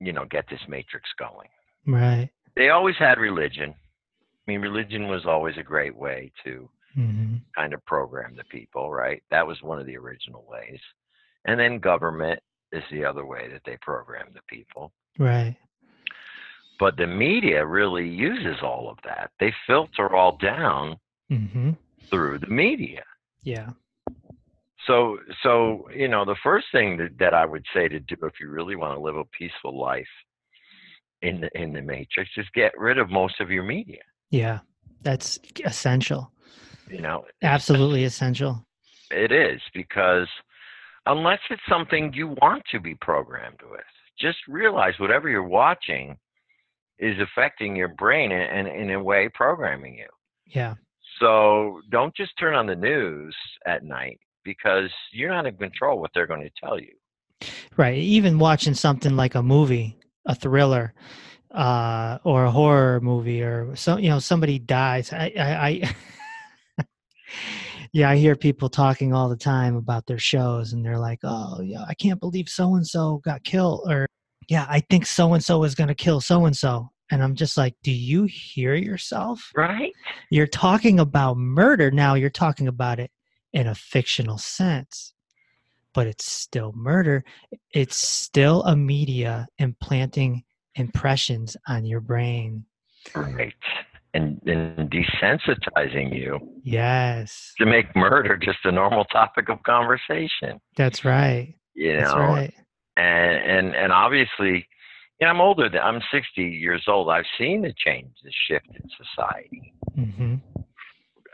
[0.00, 1.48] you know, get this matrix going.
[1.86, 2.30] Right.
[2.56, 3.74] They always had religion.
[3.74, 8.92] I mean, religion was always a great way to hmm kind of program the people,
[8.92, 9.22] right?
[9.30, 10.78] That was one of the original ways.
[11.46, 12.40] And then government
[12.72, 14.92] is the other way that they program the people.
[15.18, 15.56] Right.
[16.78, 19.30] But the media really uses all of that.
[19.40, 20.96] They filter all down
[21.30, 21.70] Mm-hmm.
[22.10, 23.04] through the media.
[23.44, 23.68] Yeah.
[24.86, 28.32] So, so you know, the first thing that, that I would say to do if
[28.40, 30.08] you really want to live a peaceful life
[31.22, 34.00] in the in the matrix is get rid of most of your media.
[34.30, 34.58] Yeah.
[35.02, 36.32] That's essential.
[36.88, 38.66] You know, Absolutely essential.
[39.12, 40.26] it is because
[41.06, 43.80] unless it's something you want to be programmed with,
[44.18, 46.16] just realize whatever you're watching
[46.98, 50.08] is affecting your brain and, and in a way programming you.
[50.46, 50.74] Yeah.
[51.18, 53.34] So don't just turn on the news
[53.66, 56.92] at night because you're not in control what they're going to tell you.
[57.76, 57.98] Right.
[57.98, 60.92] Even watching something like a movie, a thriller,
[61.50, 65.12] uh, or a horror movie, or some, you know, somebody dies.
[65.12, 65.92] I, I,
[66.78, 66.84] I
[67.92, 71.60] yeah, I hear people talking all the time about their shows, and they're like, "Oh,
[71.60, 74.06] yeah, I can't believe so and so got killed," or
[74.48, 77.34] "Yeah, I think so and so is going to kill so and so," and I'm
[77.34, 79.50] just like, "Do you hear yourself?
[79.56, 79.92] Right?
[80.30, 82.14] You're talking about murder now.
[82.14, 83.10] You're talking about it
[83.52, 85.14] in a fictional sense."
[85.94, 87.24] but it's still murder.
[87.72, 92.64] It's still a media implanting impressions on your brain.
[93.14, 93.54] Right.
[94.12, 100.60] And, and desensitizing you Yes, to make murder just a normal topic of conversation.
[100.76, 101.54] that's right.
[101.74, 102.52] You That's right.
[102.96, 104.66] and and and obviously,
[105.20, 105.68] you know, I'm older.
[105.68, 107.08] Than, I'm 60 years old.
[107.08, 110.34] I've seen the change, the shift in society, hmm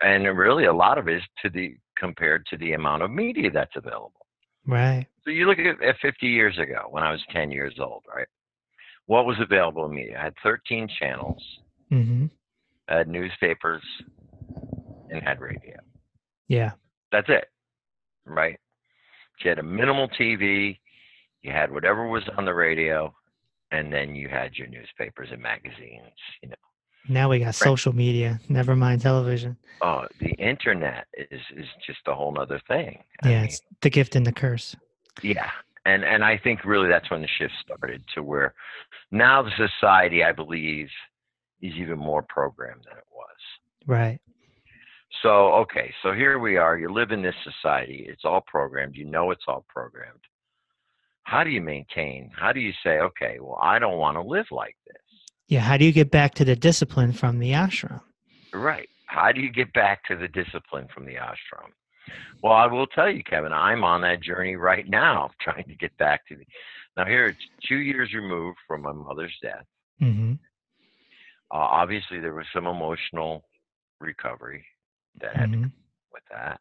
[0.02, 3.50] and really a lot of it is to the compared to the amount of media
[3.50, 4.26] that's available.
[4.66, 5.06] Right.
[5.24, 8.28] So you look at, at 50 years ago when I was 10 years old, right?
[9.06, 10.18] What was available in media?
[10.20, 11.42] I had 13 channels,
[11.88, 12.26] hmm
[12.88, 13.82] Had newspapers,
[15.10, 15.76] and had radio.
[16.48, 16.72] Yeah.
[17.12, 17.46] That's it,
[18.24, 18.58] right?
[19.44, 20.78] You had a minimal TV,
[21.42, 23.14] you had whatever was on the radio,
[23.70, 26.12] and then you had your newspapers and magazines.
[26.42, 26.54] You know,
[27.08, 28.40] Now we got social media.
[28.48, 29.56] Never mind television.
[29.82, 33.02] oh, the internet is is just a whole other thing.
[33.22, 34.76] I Yeah, mean, it's the gift and the curse.
[35.22, 35.50] Yeah.
[35.84, 38.54] And and I think really that's when the shift started to where
[39.10, 40.88] now the society I believe
[41.62, 43.36] is even more programmed than it was.
[43.86, 44.20] Right.
[45.22, 46.78] So okay, so here we are.
[46.78, 48.06] You live in this society.
[48.08, 48.96] It's all programmed.
[48.96, 50.20] You know it's all programmed.
[51.24, 52.30] How do you maintain?
[52.38, 54.96] How do you say, okay, well, I don't want to live like this?
[55.48, 55.60] Yeah.
[55.60, 58.00] How do you get back to the discipline from the ashram?
[58.52, 58.88] Right.
[59.06, 61.70] How do you get back to the discipline from the ashram?
[62.42, 65.96] Well, I will tell you, Kevin, I'm on that journey right now, trying to get
[65.98, 66.44] back to the.
[66.96, 67.38] Now, here it's
[67.68, 69.64] two years removed from my mother's death.
[69.98, 70.34] hmm
[71.52, 73.44] Uh, obviously, there was some emotional
[74.00, 74.64] recovery
[75.20, 75.72] that had to hmm come
[76.12, 76.60] with that,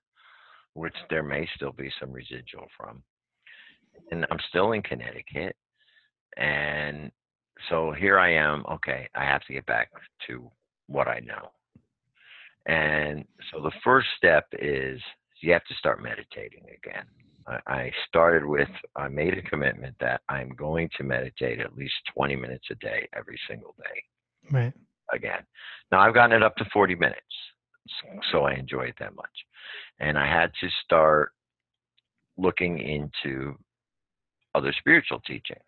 [0.74, 3.04] which there may still be some residual from.
[4.12, 5.56] And I'm still in Connecticut,
[6.38, 7.12] and
[7.69, 8.63] so here I am.
[8.69, 9.89] Okay, I have to get back
[10.28, 10.52] to
[10.88, 11.50] what I know.
[12.67, 15.02] And so the first step is
[15.41, 17.06] you have to start meditating again.
[17.67, 22.36] I started with, I made a commitment that I'm going to meditate at least 20
[22.36, 24.02] minutes a day, every single day
[24.51, 24.73] Right.
[25.13, 25.39] again.
[25.91, 27.19] Now I've gotten it up to 40 minutes,
[28.31, 29.25] so I enjoy it that much.
[29.99, 31.31] And I had to start
[32.38, 33.55] looking into
[34.53, 35.60] other spiritual teachings.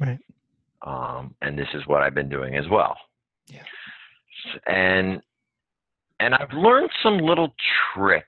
[0.00, 0.18] Right.
[0.82, 2.96] Um, and this is what I've been doing as well.
[3.48, 3.62] Yeah.
[4.66, 5.20] And
[6.20, 7.54] and I've learned some little
[7.94, 8.26] tricks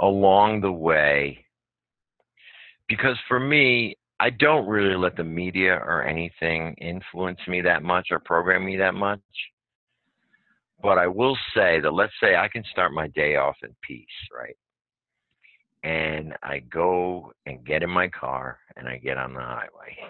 [0.00, 1.44] along the way
[2.88, 8.08] because for me, I don't really let the media or anything influence me that much
[8.10, 9.20] or program me that much.
[10.82, 14.06] But I will say that let's say I can start my day off in peace,
[14.30, 14.56] right?
[15.82, 19.96] And I go and get in my car and I get on the highway.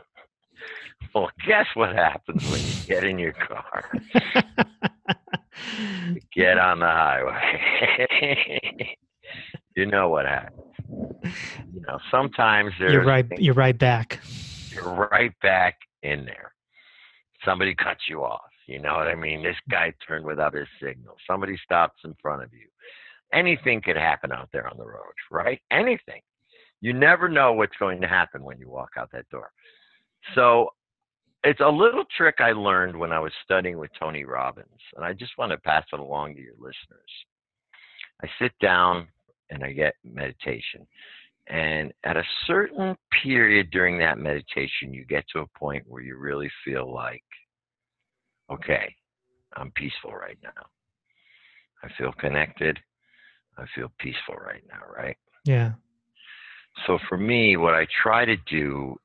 [1.14, 3.90] Well, guess what happens when you get in your car?
[6.34, 7.36] Get on the highway.
[9.76, 10.60] you know what happens.
[11.72, 13.26] You know, sometimes there's you're right.
[13.38, 14.20] You're right back.
[14.70, 16.52] you're right back in there.
[17.44, 18.50] Somebody cuts you off.
[18.66, 19.42] You know what I mean?
[19.42, 21.16] This guy turned without his signal.
[21.26, 22.68] Somebody stops in front of you.
[23.32, 25.60] Anything could happen out there on the road, right?
[25.70, 26.20] Anything.
[26.80, 29.50] You never know what's going to happen when you walk out that door.
[30.34, 30.70] So
[31.42, 35.12] it's a little trick I learned when I was studying with Tony Robbins, and I
[35.12, 37.10] just want to pass it along to your listeners.
[38.22, 39.08] I sit down
[39.50, 40.86] and I get meditation.
[41.48, 46.16] And at a certain period during that meditation, you get to a point where you
[46.16, 47.24] really feel like,
[48.50, 48.94] okay,
[49.56, 50.66] I'm peaceful right now.
[51.82, 52.78] I feel connected.
[53.58, 55.16] I feel peaceful right now, right?
[55.44, 55.72] Yeah.
[56.86, 58.96] So for me, what I try to do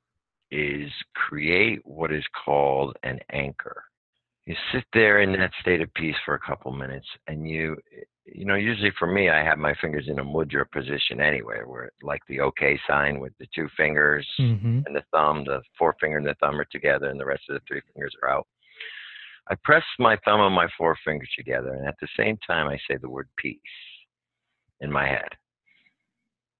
[0.51, 3.83] is create what is called an anchor.
[4.45, 7.75] You sit there in that state of peace for a couple minutes, and you,
[8.25, 11.91] you know, usually for me, I have my fingers in a mudra position anyway, where
[12.01, 14.81] like the OK sign with the two fingers Mm-hmm.
[14.85, 17.61] and the thumb, the forefinger and the thumb are together, and the rest of the
[17.67, 18.47] three fingers are out.
[19.47, 22.97] I press my thumb and my forefinger together, and at the same time, I say
[22.97, 23.59] the word peace
[24.81, 25.29] in my head.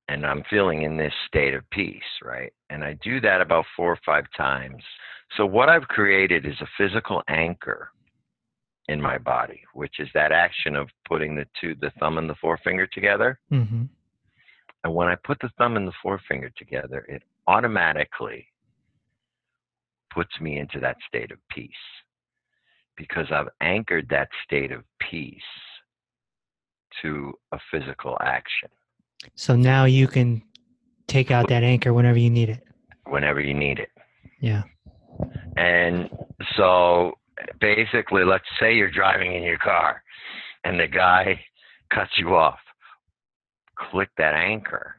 [0.07, 2.53] And I'm feeling in this state of peace, right?
[2.69, 4.83] And I do that about four or five times.
[5.35, 7.89] So, what I've created is a physical anchor
[8.87, 12.35] in my body, which is that action of putting the two, the thumb and the
[12.35, 13.39] forefinger together.
[13.51, 13.83] Mm-hmm.
[14.83, 18.47] And when I put the thumb and the forefinger together, it automatically
[20.13, 21.71] puts me into that state of peace
[22.95, 25.41] because I've anchored that state of peace
[27.01, 28.69] to a physical action
[29.35, 30.41] So now you can
[31.07, 32.63] take out that anchor whenever you need it.
[33.07, 33.89] whenever you need it.
[34.39, 34.63] Yeah.
[35.57, 36.09] And
[36.55, 37.13] so
[37.59, 40.01] basically, let's say you're driving in your car
[40.63, 41.39] and the guy
[41.93, 42.59] cuts you off.
[43.91, 44.95] Click that anchor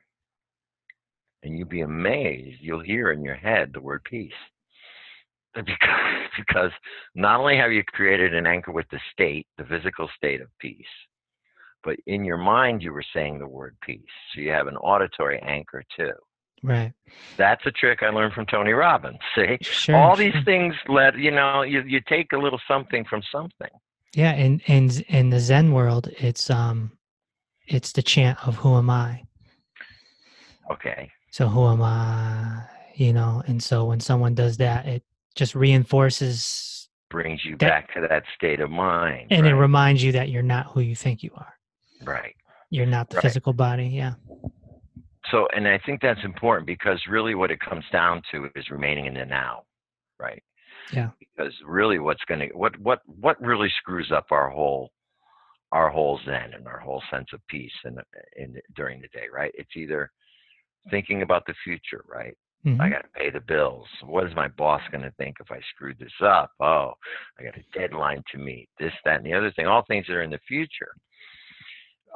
[1.42, 2.58] and you'll be amazed.
[2.60, 4.32] You'll hear in your head the word peace.
[5.64, 6.70] Because, because
[7.14, 10.84] not only have you created an anchor with the state, the physical state of peace,
[11.82, 14.02] but in your mind you were saying the word peace.
[14.34, 16.12] So you have an auditory anchor too.
[16.62, 16.92] Right.
[17.36, 19.18] That's a trick I learned from Tony Robbins.
[19.34, 19.58] See?
[19.60, 19.94] Sure.
[19.96, 23.68] all these things let you know you, you take a little something from something
[24.14, 26.92] Yeah, and and in the Zen world, it's um,
[27.68, 29.22] it's the chant of "Who am I?"
[30.70, 32.62] okay So who am I?
[32.94, 35.02] You know, and so when someone does that, it
[35.34, 40.12] just reinforces brings you That- back to that state of mind and it reminds you
[40.12, 41.54] that you're not who you think you are.
[42.04, 42.34] right
[42.70, 43.22] You're not the Right.
[43.22, 43.86] physical body.
[43.86, 44.14] Yeah.
[45.30, 49.06] So and i think that's important because really what it comes down to is remaining
[49.06, 49.62] in the now
[50.18, 50.42] right
[50.92, 51.10] Yeah.
[51.18, 54.90] because really what's going to what what what really screws up our whole
[55.72, 57.98] our whole zen and our whole sense of peace in,
[58.36, 60.10] in during the day right it's either
[60.90, 62.80] thinking about the future right Mhm.
[62.80, 63.86] I got to pay the bills.
[64.02, 66.50] What is my boss going to think if I screwed this up?
[66.58, 66.94] Oh,
[67.38, 68.68] I got a deadline to meet.
[68.80, 69.66] This, that, and the other thing.
[69.68, 70.92] All things that are in the future.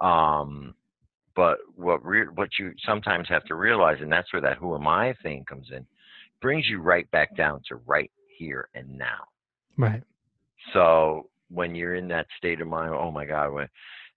[0.01, 0.75] Um,
[1.37, 4.87] but what re- what you sometimes have to realize, and that's where that "who am
[4.87, 5.87] I" thing comes in,
[6.41, 9.25] brings you right back down to right here and now.
[9.77, 10.03] Right.
[10.73, 13.69] So when you're in that state of mind, oh my God, when,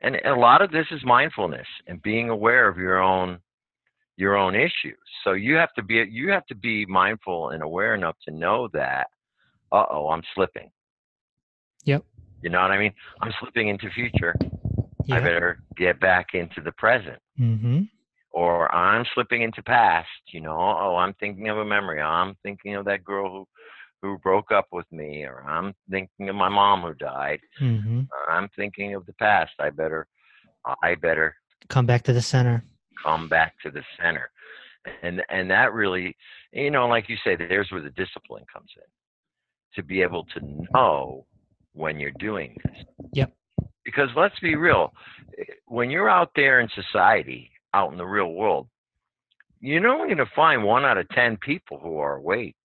[0.02, 3.40] and a lot of this is mindfulness and being aware of your own
[4.16, 4.98] your own issues.
[5.24, 8.70] So you have to be you have to be mindful and aware enough to know
[8.74, 9.08] that,
[9.72, 10.70] uh oh, I'm slipping.
[11.86, 12.04] Yep.
[12.42, 12.94] You know what I mean?
[13.22, 14.36] I'm slipping into future.
[15.12, 17.20] I better get back into the present.
[17.40, 17.82] Mm-hmm.
[18.32, 22.02] Or I'm slipping into past, you know, oh, I'm thinking of a memory.
[22.02, 23.48] I'm thinking of that girl who
[24.02, 27.40] who broke up with me, or I'm thinking of my mom who died.
[27.62, 28.02] Mm-hmm.
[28.30, 29.54] I'm thinking of the past.
[29.60, 30.08] I better,
[30.82, 31.36] I better
[31.70, 32.64] Come back to the center.
[33.04, 34.30] come back to the center,
[35.02, 36.16] and and that really,
[36.52, 38.84] you know, like you say, there's where the discipline comes in,
[39.76, 40.40] to be able to
[40.74, 41.26] know
[41.74, 42.86] when you're doing this.
[43.14, 43.34] Yep.
[43.86, 44.94] Because let's be real,
[45.68, 48.68] when you're out there in society, out in the real world,
[49.60, 52.56] you're only going to find one out of ten people who are awake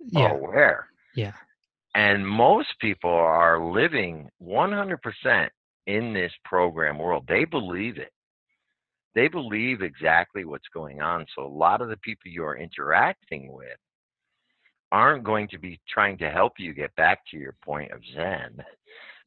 [0.00, 0.30] Yeah.
[0.30, 0.88] or aware.
[1.14, 1.32] Yeah.
[1.94, 5.48] And most people are living 100%
[5.86, 7.24] in this program world.
[7.28, 8.12] They believe it.
[9.14, 11.24] They believe exactly what's going on.
[11.36, 13.78] So a lot of the people you're interacting with
[14.90, 18.56] aren't going to be trying to help you get back to your point of Zen.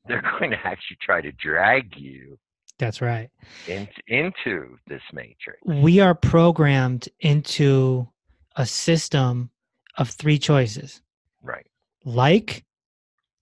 [0.08, 2.38] They're going to actually try to drag you
[2.80, 3.30] That's right.
[3.68, 5.60] into, into this matrix.
[5.66, 8.08] We are programmed into
[8.56, 9.50] a system
[9.98, 11.02] of three choices
[11.42, 11.66] Right.
[12.06, 12.66] like,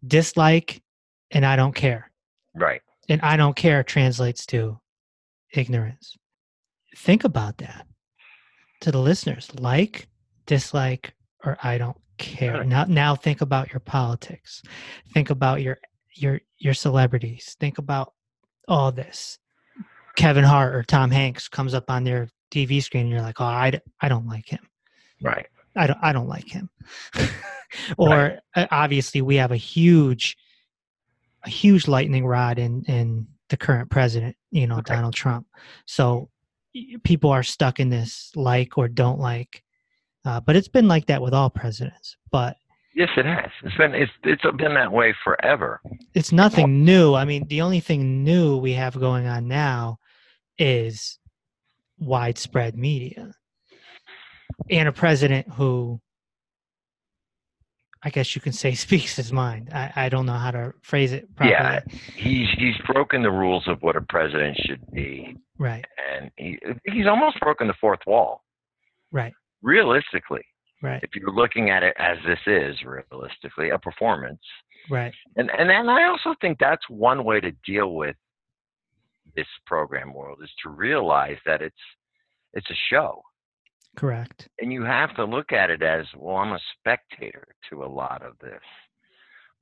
[0.06, 0.82] dislike,
[1.32, 2.12] and I don't care.
[2.56, 2.82] Right.
[3.10, 4.80] And I don't care translates to
[5.54, 6.16] ignorance.
[6.98, 7.86] Think about that
[8.82, 10.08] to the listeners like,
[10.46, 12.60] dislike, or I don't care.
[12.60, 12.68] Right.
[12.68, 14.62] Now, now think about your politics.
[15.14, 15.78] Think about your
[16.16, 17.56] your your celebrities.
[17.60, 18.14] Think about
[18.68, 19.38] all this.
[20.16, 23.46] Kevin Hart or Tom Hanks comes up on their TV screen, and you're like, "Oh,
[23.46, 24.66] I, I don't like him.
[25.22, 25.48] Right.
[25.76, 26.70] I don't I don't like him."
[27.98, 28.40] or Right.
[28.56, 30.38] uh, obviously, we have a huge,
[31.44, 34.86] a huge lightning rod in in the current president, you know, Right.
[34.86, 35.48] Donald Trump.
[35.86, 36.30] So
[37.04, 39.64] people are stuck in this like or don't like.
[40.24, 42.18] Uh, but it's been like that with all presidents.
[42.32, 42.58] But
[42.96, 43.52] Yes, it has.
[43.64, 45.82] It's been it's it's been that way forever.
[46.14, 47.14] it's nothing new.
[47.14, 49.98] I mean, the only thing new we have going on now
[50.58, 51.20] is
[52.00, 53.34] widespread media
[54.70, 56.00] and a president who
[58.02, 59.70] I guess you can say speaks his mind.
[59.74, 61.52] I, I don't know how to phrase it properly.
[61.54, 61.82] Yeah,
[62.16, 65.86] he's he's broken the rules of what a president should be, Right.
[66.18, 68.42] and he he's almost broken the fourth wall.
[69.12, 69.34] Right.
[69.62, 70.46] Realistically,
[70.82, 71.02] Right.
[71.04, 74.42] if you're looking at it as this is realistically a performance,
[74.90, 75.14] Right.
[75.36, 78.16] and and then I also think that's one way to deal with
[79.36, 81.76] this program world is to realize that it's
[82.54, 83.22] it's a show.
[83.98, 84.50] Correct.
[84.60, 88.22] and you have to look at it as well i'm a spectator to a lot
[88.22, 88.60] of this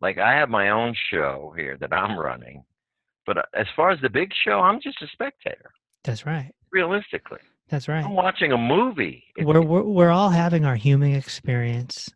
[0.02, 2.64] like i have my own show here that i'm running
[3.28, 5.70] but uh, as far as the big show i'm just a spectator
[6.04, 6.52] That's right.
[6.72, 8.04] realistically That's right.
[8.06, 12.10] i'm watching a movie we're, we're we're all having our human experience.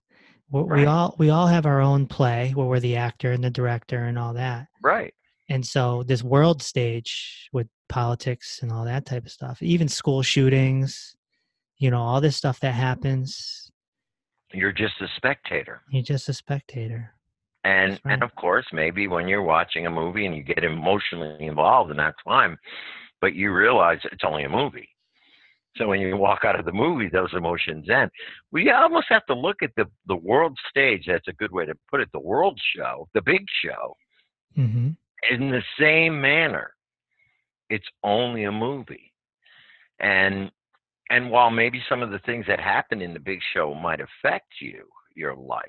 [0.49, 3.49] We're, We all we all have our own play where we're the actor and the
[3.49, 4.67] director and all that.
[4.83, 5.13] right
[5.49, 10.21] And so this world stage with politics and all that type of stuff, even school
[10.21, 11.15] shootings,
[11.77, 13.71] you know, all this stuff that happens,
[14.53, 17.11] you're just a spectator you're just a spectator.
[17.63, 18.13] and right.
[18.13, 21.99] and of course maybe when you're watching a movie and you get emotionally involved and
[21.99, 22.57] that's fine
[23.21, 24.87] but you realize it's only a movie
[25.77, 28.09] so when you walk out of the movie those emotions end.
[28.51, 31.75] We almost have to look at the the world stage that's a good way to
[31.89, 33.95] put it the world show the big show
[34.55, 34.89] hmm
[35.31, 36.71] in the same manner.
[37.69, 39.11] It's only a movie.
[39.99, 40.51] And
[41.09, 44.47] and while maybe some of the things that happen in the big show might affect
[44.61, 45.63] you your life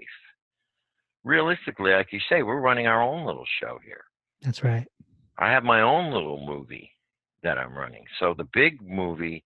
[1.25, 4.05] realistically like you say we're running our own little show here.
[4.43, 4.87] That's right.
[5.39, 6.91] i have my own little movie
[7.43, 8.05] that i'm running.
[8.21, 9.45] So the big movie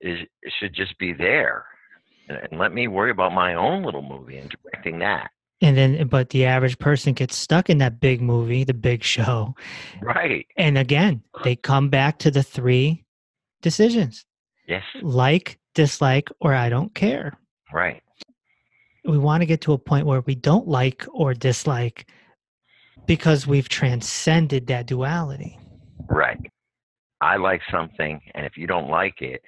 [0.00, 0.18] is
[0.58, 1.64] should just be there
[2.28, 5.30] and, and let me worry about my own little movie and directing that
[5.60, 9.54] And then, but the average person gets stuck in that big movie, the big show.
[10.00, 13.04] right And again, they come back to the three
[13.62, 14.24] decisions
[14.66, 17.32] yes like, dislike, or I don't care.
[17.72, 18.02] right
[19.04, 22.06] We want to get to a point where we don't like or dislike
[23.06, 25.58] because we've transcended that duality.
[26.08, 26.50] Right.
[27.20, 29.42] I like something, and if you don't like it,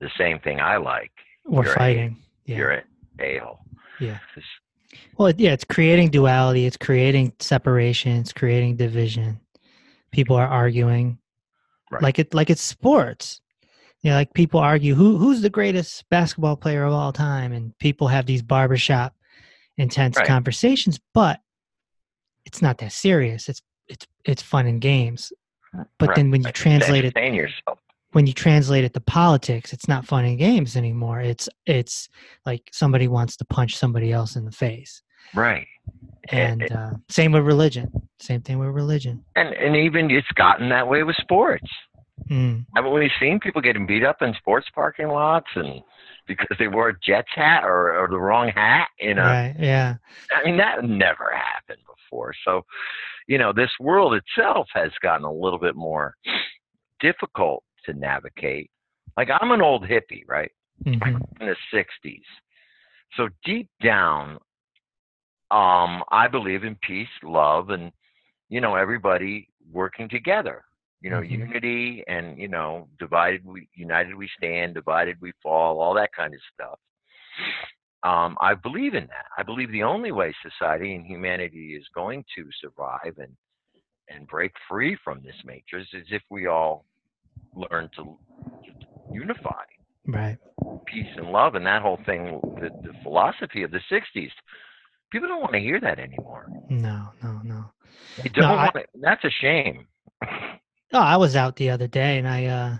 [0.00, 1.10] the same thing I like,
[1.46, 2.16] We're You're a- fighting.
[2.46, 2.56] Yeah.
[2.56, 2.82] you're a
[3.20, 3.60] a-hole.
[4.00, 4.18] Yeah.
[5.18, 6.64] Well, yeah, it's creating duality.
[6.66, 8.12] It's creating separation.
[8.16, 9.38] It's creating division.
[10.10, 11.18] People are arguing,
[11.90, 12.02] Right.
[12.02, 13.40] like it, like it's sports.
[14.02, 17.76] You know, like people argue who who's the greatest basketball player of all time, and
[17.78, 19.14] people have these barbershop
[19.76, 20.26] intense Right.
[20.26, 20.98] conversations.
[21.12, 21.40] But
[22.46, 23.48] it's not that serious.
[23.50, 25.32] It's it's it's fun and games.
[25.98, 26.50] But right, then when you.
[26.52, 27.78] Translate it yourself.
[28.12, 31.20] When you translate it to politics, it's not fun and games anymore.
[31.20, 32.08] It's it's
[32.44, 35.02] like somebody wants to punch somebody else in the face.
[35.34, 35.66] Right.
[36.30, 37.90] And uh, same with religion.
[38.20, 39.24] Same thing with religion.
[39.36, 41.66] And and even it's gotten that way with sports.
[42.30, 45.80] Mm, Haven't we seen people getting beat up in sports parking lots and
[46.28, 48.88] because they wore a Jets hat or, or the wrong hat?
[49.00, 49.54] You know, Right.
[49.58, 49.94] Yeah.
[50.30, 52.34] I mean, that never happened before.
[52.44, 52.62] So,
[53.26, 56.14] you know, this world itself has gotten a little bit more
[57.00, 58.70] difficult to navigate.
[59.16, 60.50] Like, I'm an old hippie, right?
[60.84, 62.22] hmm In the 60s.
[63.16, 64.38] So, deep down,
[65.50, 67.92] um, I believe in peace, love, and,
[68.48, 70.62] you know, everybody working together.
[71.02, 71.30] You know, Mhm.
[71.30, 76.34] unity and, you know, divided we, united we stand, divided we fall, all that kind
[76.34, 76.78] of stuff
[78.02, 79.26] um, I believe in that.
[79.36, 83.36] I believe the only way society and humanity is going to survive and
[84.08, 86.84] and break free from this matrix is if we all
[87.54, 88.16] learn to
[89.12, 89.62] unify,
[90.06, 90.38] Right.
[90.86, 94.30] peace and love, and that whole thing, the, the philosophy of the '60s.
[95.10, 96.46] People don't want to hear that anymore.
[96.68, 97.08] No.
[97.22, 97.40] No.
[97.42, 97.64] No.
[98.22, 99.86] They don't No, I- want to, that's a shame.
[100.92, 102.76] Oh, I was out the other day, and I, uh,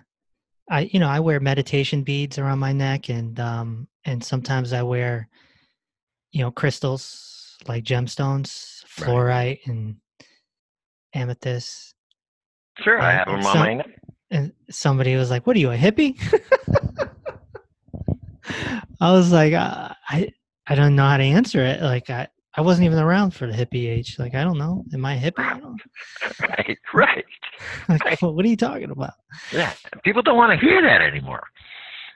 [0.68, 4.82] I, you know, I wear meditation beads around my neck, and um, and sometimes I
[4.82, 5.28] wear,
[6.32, 9.08] you know, crystals like gemstones, Right.
[9.08, 9.94] fluorite, and
[11.14, 11.94] amethyst.
[12.80, 13.86] Sure, I have them on my neck.
[14.30, 16.16] And somebody was like, "What are you, a hippie?"
[19.00, 20.30] I was like, uh, "I
[20.66, 21.82] I don't know how to answer it.
[21.82, 24.16] Like, I I wasn't even around for the hippie age.
[24.18, 24.84] Like, I don't know.
[24.92, 25.38] Am I a hippie?
[25.38, 25.60] I
[26.48, 27.24] Right, right.
[27.88, 28.22] like, Right.
[28.22, 29.14] what are you talking about?"
[29.52, 29.72] Yeah,
[30.04, 31.42] people don't want to hear that anymore,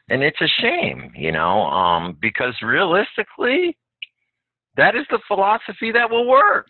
[0.09, 3.77] and it's a shame, you know, um, because realistically,
[4.77, 6.67] that is the philosophy that will work.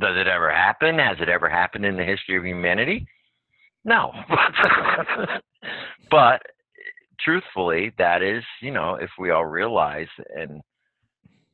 [0.00, 0.98] Does it ever happen?
[0.98, 3.06] Has it ever happened in the history of humanity?
[3.84, 4.12] No,
[6.10, 6.42] but
[7.20, 10.60] truthfully, that is, you know, if we all realize, and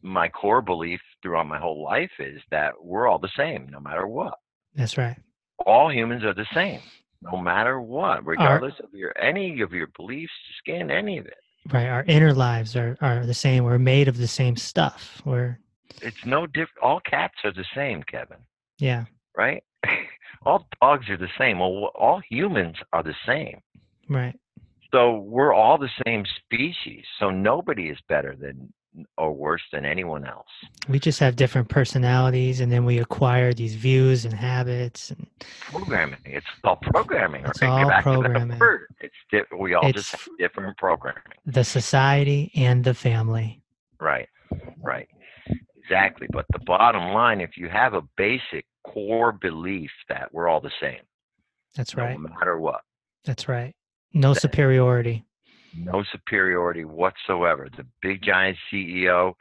[0.02, 4.06] my core belief throughout my whole life is that we're all the same, no matter
[4.06, 4.34] what
[4.74, 5.16] That's right.
[5.64, 6.80] all humans are the same
[7.22, 11.38] no matter what regardless of your any of your beliefs skin any of it
[11.72, 11.86] Right.
[11.86, 13.64] Our inner lives are are the same.
[13.64, 15.20] We're made of the same stuff.
[15.24, 15.58] We're
[16.02, 16.82] it's no different.
[16.82, 18.38] All cats are the same, Kevin.
[18.78, 19.04] Yeah.
[19.36, 19.62] Right?
[20.44, 21.58] all dogs are the same.
[21.58, 23.60] Well, all humans are the same.
[24.08, 24.38] Right.
[24.92, 27.04] So we're all the same species.
[27.18, 28.72] So nobody is better than
[29.18, 30.46] or worse than anyone else.
[30.88, 35.10] We just have different personalities, and then we acquire these views and habits.
[35.10, 35.26] And
[35.70, 36.20] Programming.
[36.24, 37.44] It's all programming.
[37.44, 37.68] It's right?
[37.70, 38.58] all Get back to that programming.
[39.00, 41.22] It's di- we all It's just have different programming.
[41.44, 43.60] the society and the family.
[44.00, 44.28] Right.
[44.82, 45.08] Right.
[45.82, 46.26] Exactly.
[46.32, 50.70] But the bottom line, if you have a basic core belief that we're all the
[50.80, 51.00] same,
[51.76, 52.18] That's right.
[52.18, 52.82] no matter what,
[53.24, 53.74] That's right.
[54.14, 55.24] No superiority.
[55.76, 57.68] no superiority whatsoever.
[57.76, 59.34] The big giant CEO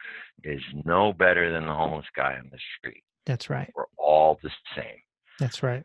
[0.44, 3.04] is no better than the homeless guy on the street.
[3.26, 3.72] That's right.
[3.76, 5.00] We're all the same.
[5.40, 5.84] That's right.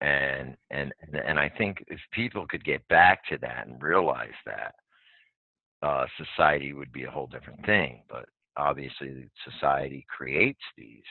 [0.00, 4.74] And and and I think if people could get back to that and realize that,
[5.82, 8.02] uh, society would be a whole different thing.
[8.08, 8.24] But
[8.56, 11.02] obviously, society creates these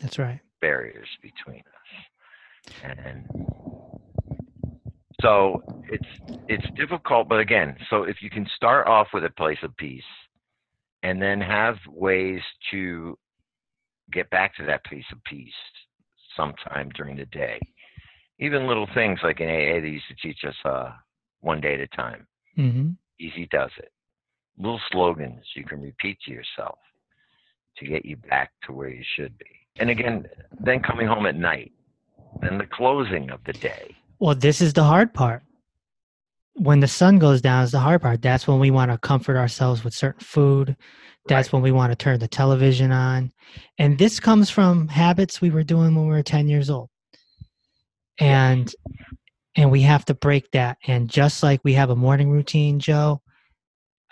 [0.00, 0.40] That's right.
[0.60, 3.26] Barriers between us, and
[5.22, 7.28] so it's it's difficult.
[7.28, 10.02] But again, so if you can start off with a place of peace,
[11.02, 12.40] and then have ways
[12.70, 13.18] to
[14.12, 15.52] get back to that place of peace
[16.36, 17.58] sometime during the day,
[18.38, 20.90] even little things like in AA they used to teach us uh,
[21.40, 22.26] one day at a time.
[22.58, 22.90] Mm-hmm.
[23.18, 23.90] Easy does it.
[24.58, 26.78] Little slogans you can repeat to yourself
[27.78, 29.65] to get you back to where you should be.
[29.78, 30.26] And again,
[30.60, 31.72] then coming home at night,
[32.40, 33.94] then the closing of the day.
[34.18, 35.42] Well, this is the hard part.
[36.54, 38.22] When the sun goes down is the hard part.
[38.22, 40.76] That's when we want to comfort ourselves with certain food.
[41.28, 41.52] That's Right.
[41.54, 43.32] when we want to turn the television on.
[43.78, 46.88] And this comes from habits we were doing when we were 10 years old.
[48.18, 48.72] And
[49.58, 50.76] and we have to break that.
[50.86, 53.22] And just like we have a morning routine, Joe,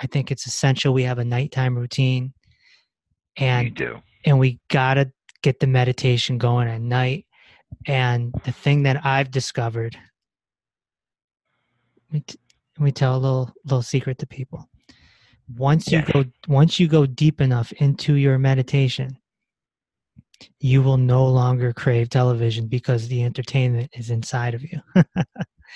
[0.00, 2.32] I think it's essential we have a nighttime routine.
[3.36, 4.02] And we do.
[4.24, 5.12] and we got to
[5.44, 7.26] get the meditation going at night.
[7.86, 9.96] And the thing that I've discovered,
[12.10, 12.38] let me, t-
[12.78, 14.68] let tell a little little secret to people.
[15.54, 16.12] Once you Yeah.
[16.12, 19.18] go once you go deep enough into your meditation,
[20.60, 24.80] you will no longer crave television because the entertainment is inside of you.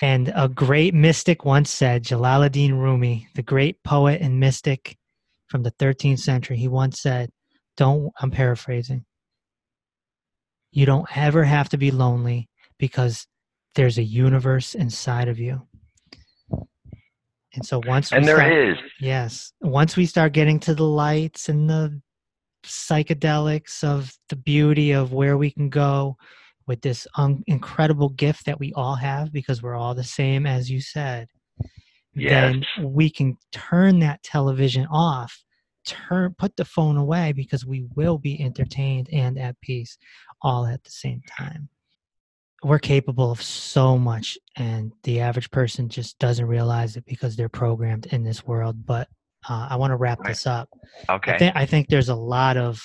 [0.01, 4.97] and a great mystic once said, Jalaluddin Rumi, the great poet and mystic
[5.47, 7.29] from the 13th century, he once said,
[7.79, 9.05] don't i'm paraphrasing
[10.71, 12.47] you don't ever have to be lonely
[12.77, 13.27] because
[13.75, 15.61] there's a universe inside of you
[17.53, 18.77] and so once we And there start, is.
[18.99, 22.01] yes once we start getting to the lights and the
[22.63, 26.17] psychedelics of the beauty of where we can go
[26.67, 30.69] with this un- incredible gift that we all have because we're all the same as
[30.69, 31.27] you said
[32.15, 32.53] Yes.
[32.77, 35.43] then we can turn that television off
[35.85, 39.97] turn put the phone away because we will be entertained and at peace
[40.41, 41.69] all at the same time.
[42.63, 47.49] We're capable of so much and the average person just doesn't realize it because they're
[47.49, 49.07] programmed in this world but
[49.47, 50.69] uh, i want to wrap this up.
[51.09, 51.33] Okay.
[51.33, 52.83] I, think, I think there's a lot of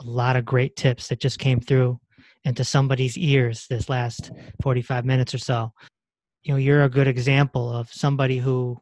[0.00, 2.00] a lot of great tips that just came through
[2.44, 4.30] into somebody's ears this last
[4.62, 5.72] 45 minutes or so.
[6.42, 8.78] You know you're a good example of somebody who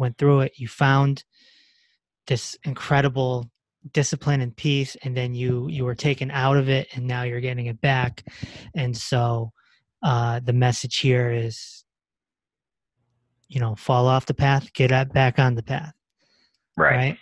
[0.00, 1.22] went through it you found
[2.26, 3.48] this incredible
[3.92, 7.40] discipline and peace and then you you were taken out of it and now you're
[7.40, 8.24] getting it back
[8.74, 9.52] and so
[10.02, 11.84] uh the message here is
[13.48, 15.92] you know fall off the path get up back on the path
[16.76, 16.96] right.
[16.96, 17.18] right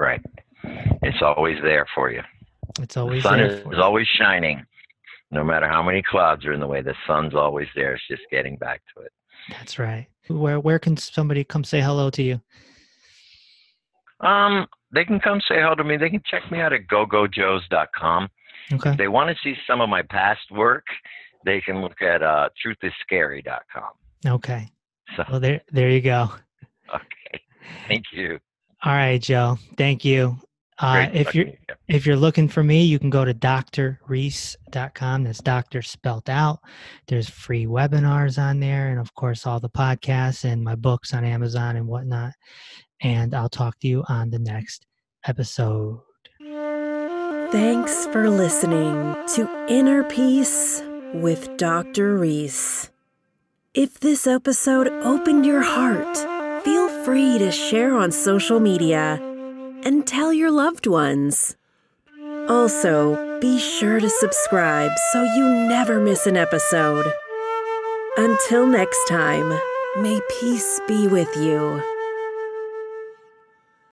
[0.00, 0.22] Right.
[1.02, 2.22] It's always there for you.
[2.80, 3.82] it's The always sun there is, for is you.
[3.82, 4.64] always shining.
[5.30, 7.94] No matter how many clouds are in the way, the sun's always there.
[7.94, 9.12] It's just getting back to it.
[9.50, 12.40] That's right where where can somebody come say hello to you
[14.20, 15.96] Um, they can come say hello to me.
[15.96, 18.28] They can check me out at gogojoes.com.
[18.74, 20.84] okay If they want to see some of my past work,
[21.46, 23.92] they can look at uh, truthisscary.com.
[24.26, 24.68] okay
[25.16, 26.28] So, well there there you go
[26.94, 27.40] okay.
[27.88, 28.38] Thank you.
[28.84, 30.36] all right joe thank you
[30.80, 31.56] uh if you're to you.
[31.88, 35.24] if you're looking for me, you can go to doctorreese.com.
[35.24, 36.60] That's doctor spelt out.
[37.06, 41.24] There's free webinars on there, and of course, all the podcasts and my books on
[41.24, 42.32] Amazon and whatnot.
[43.02, 44.86] And I'll talk to you on the next
[45.26, 46.00] episode.
[47.50, 52.16] Thanks for listening to Inner Peace with Dr.
[52.16, 52.90] Reese.
[53.74, 56.16] If this episode opened your heart,
[56.64, 59.20] feel free to share on social media
[59.84, 61.56] and tell your loved ones.
[62.48, 67.12] Also, be sure to subscribe so you never miss an episode.
[68.16, 69.48] Until next time,
[69.96, 71.89] may peace be with you.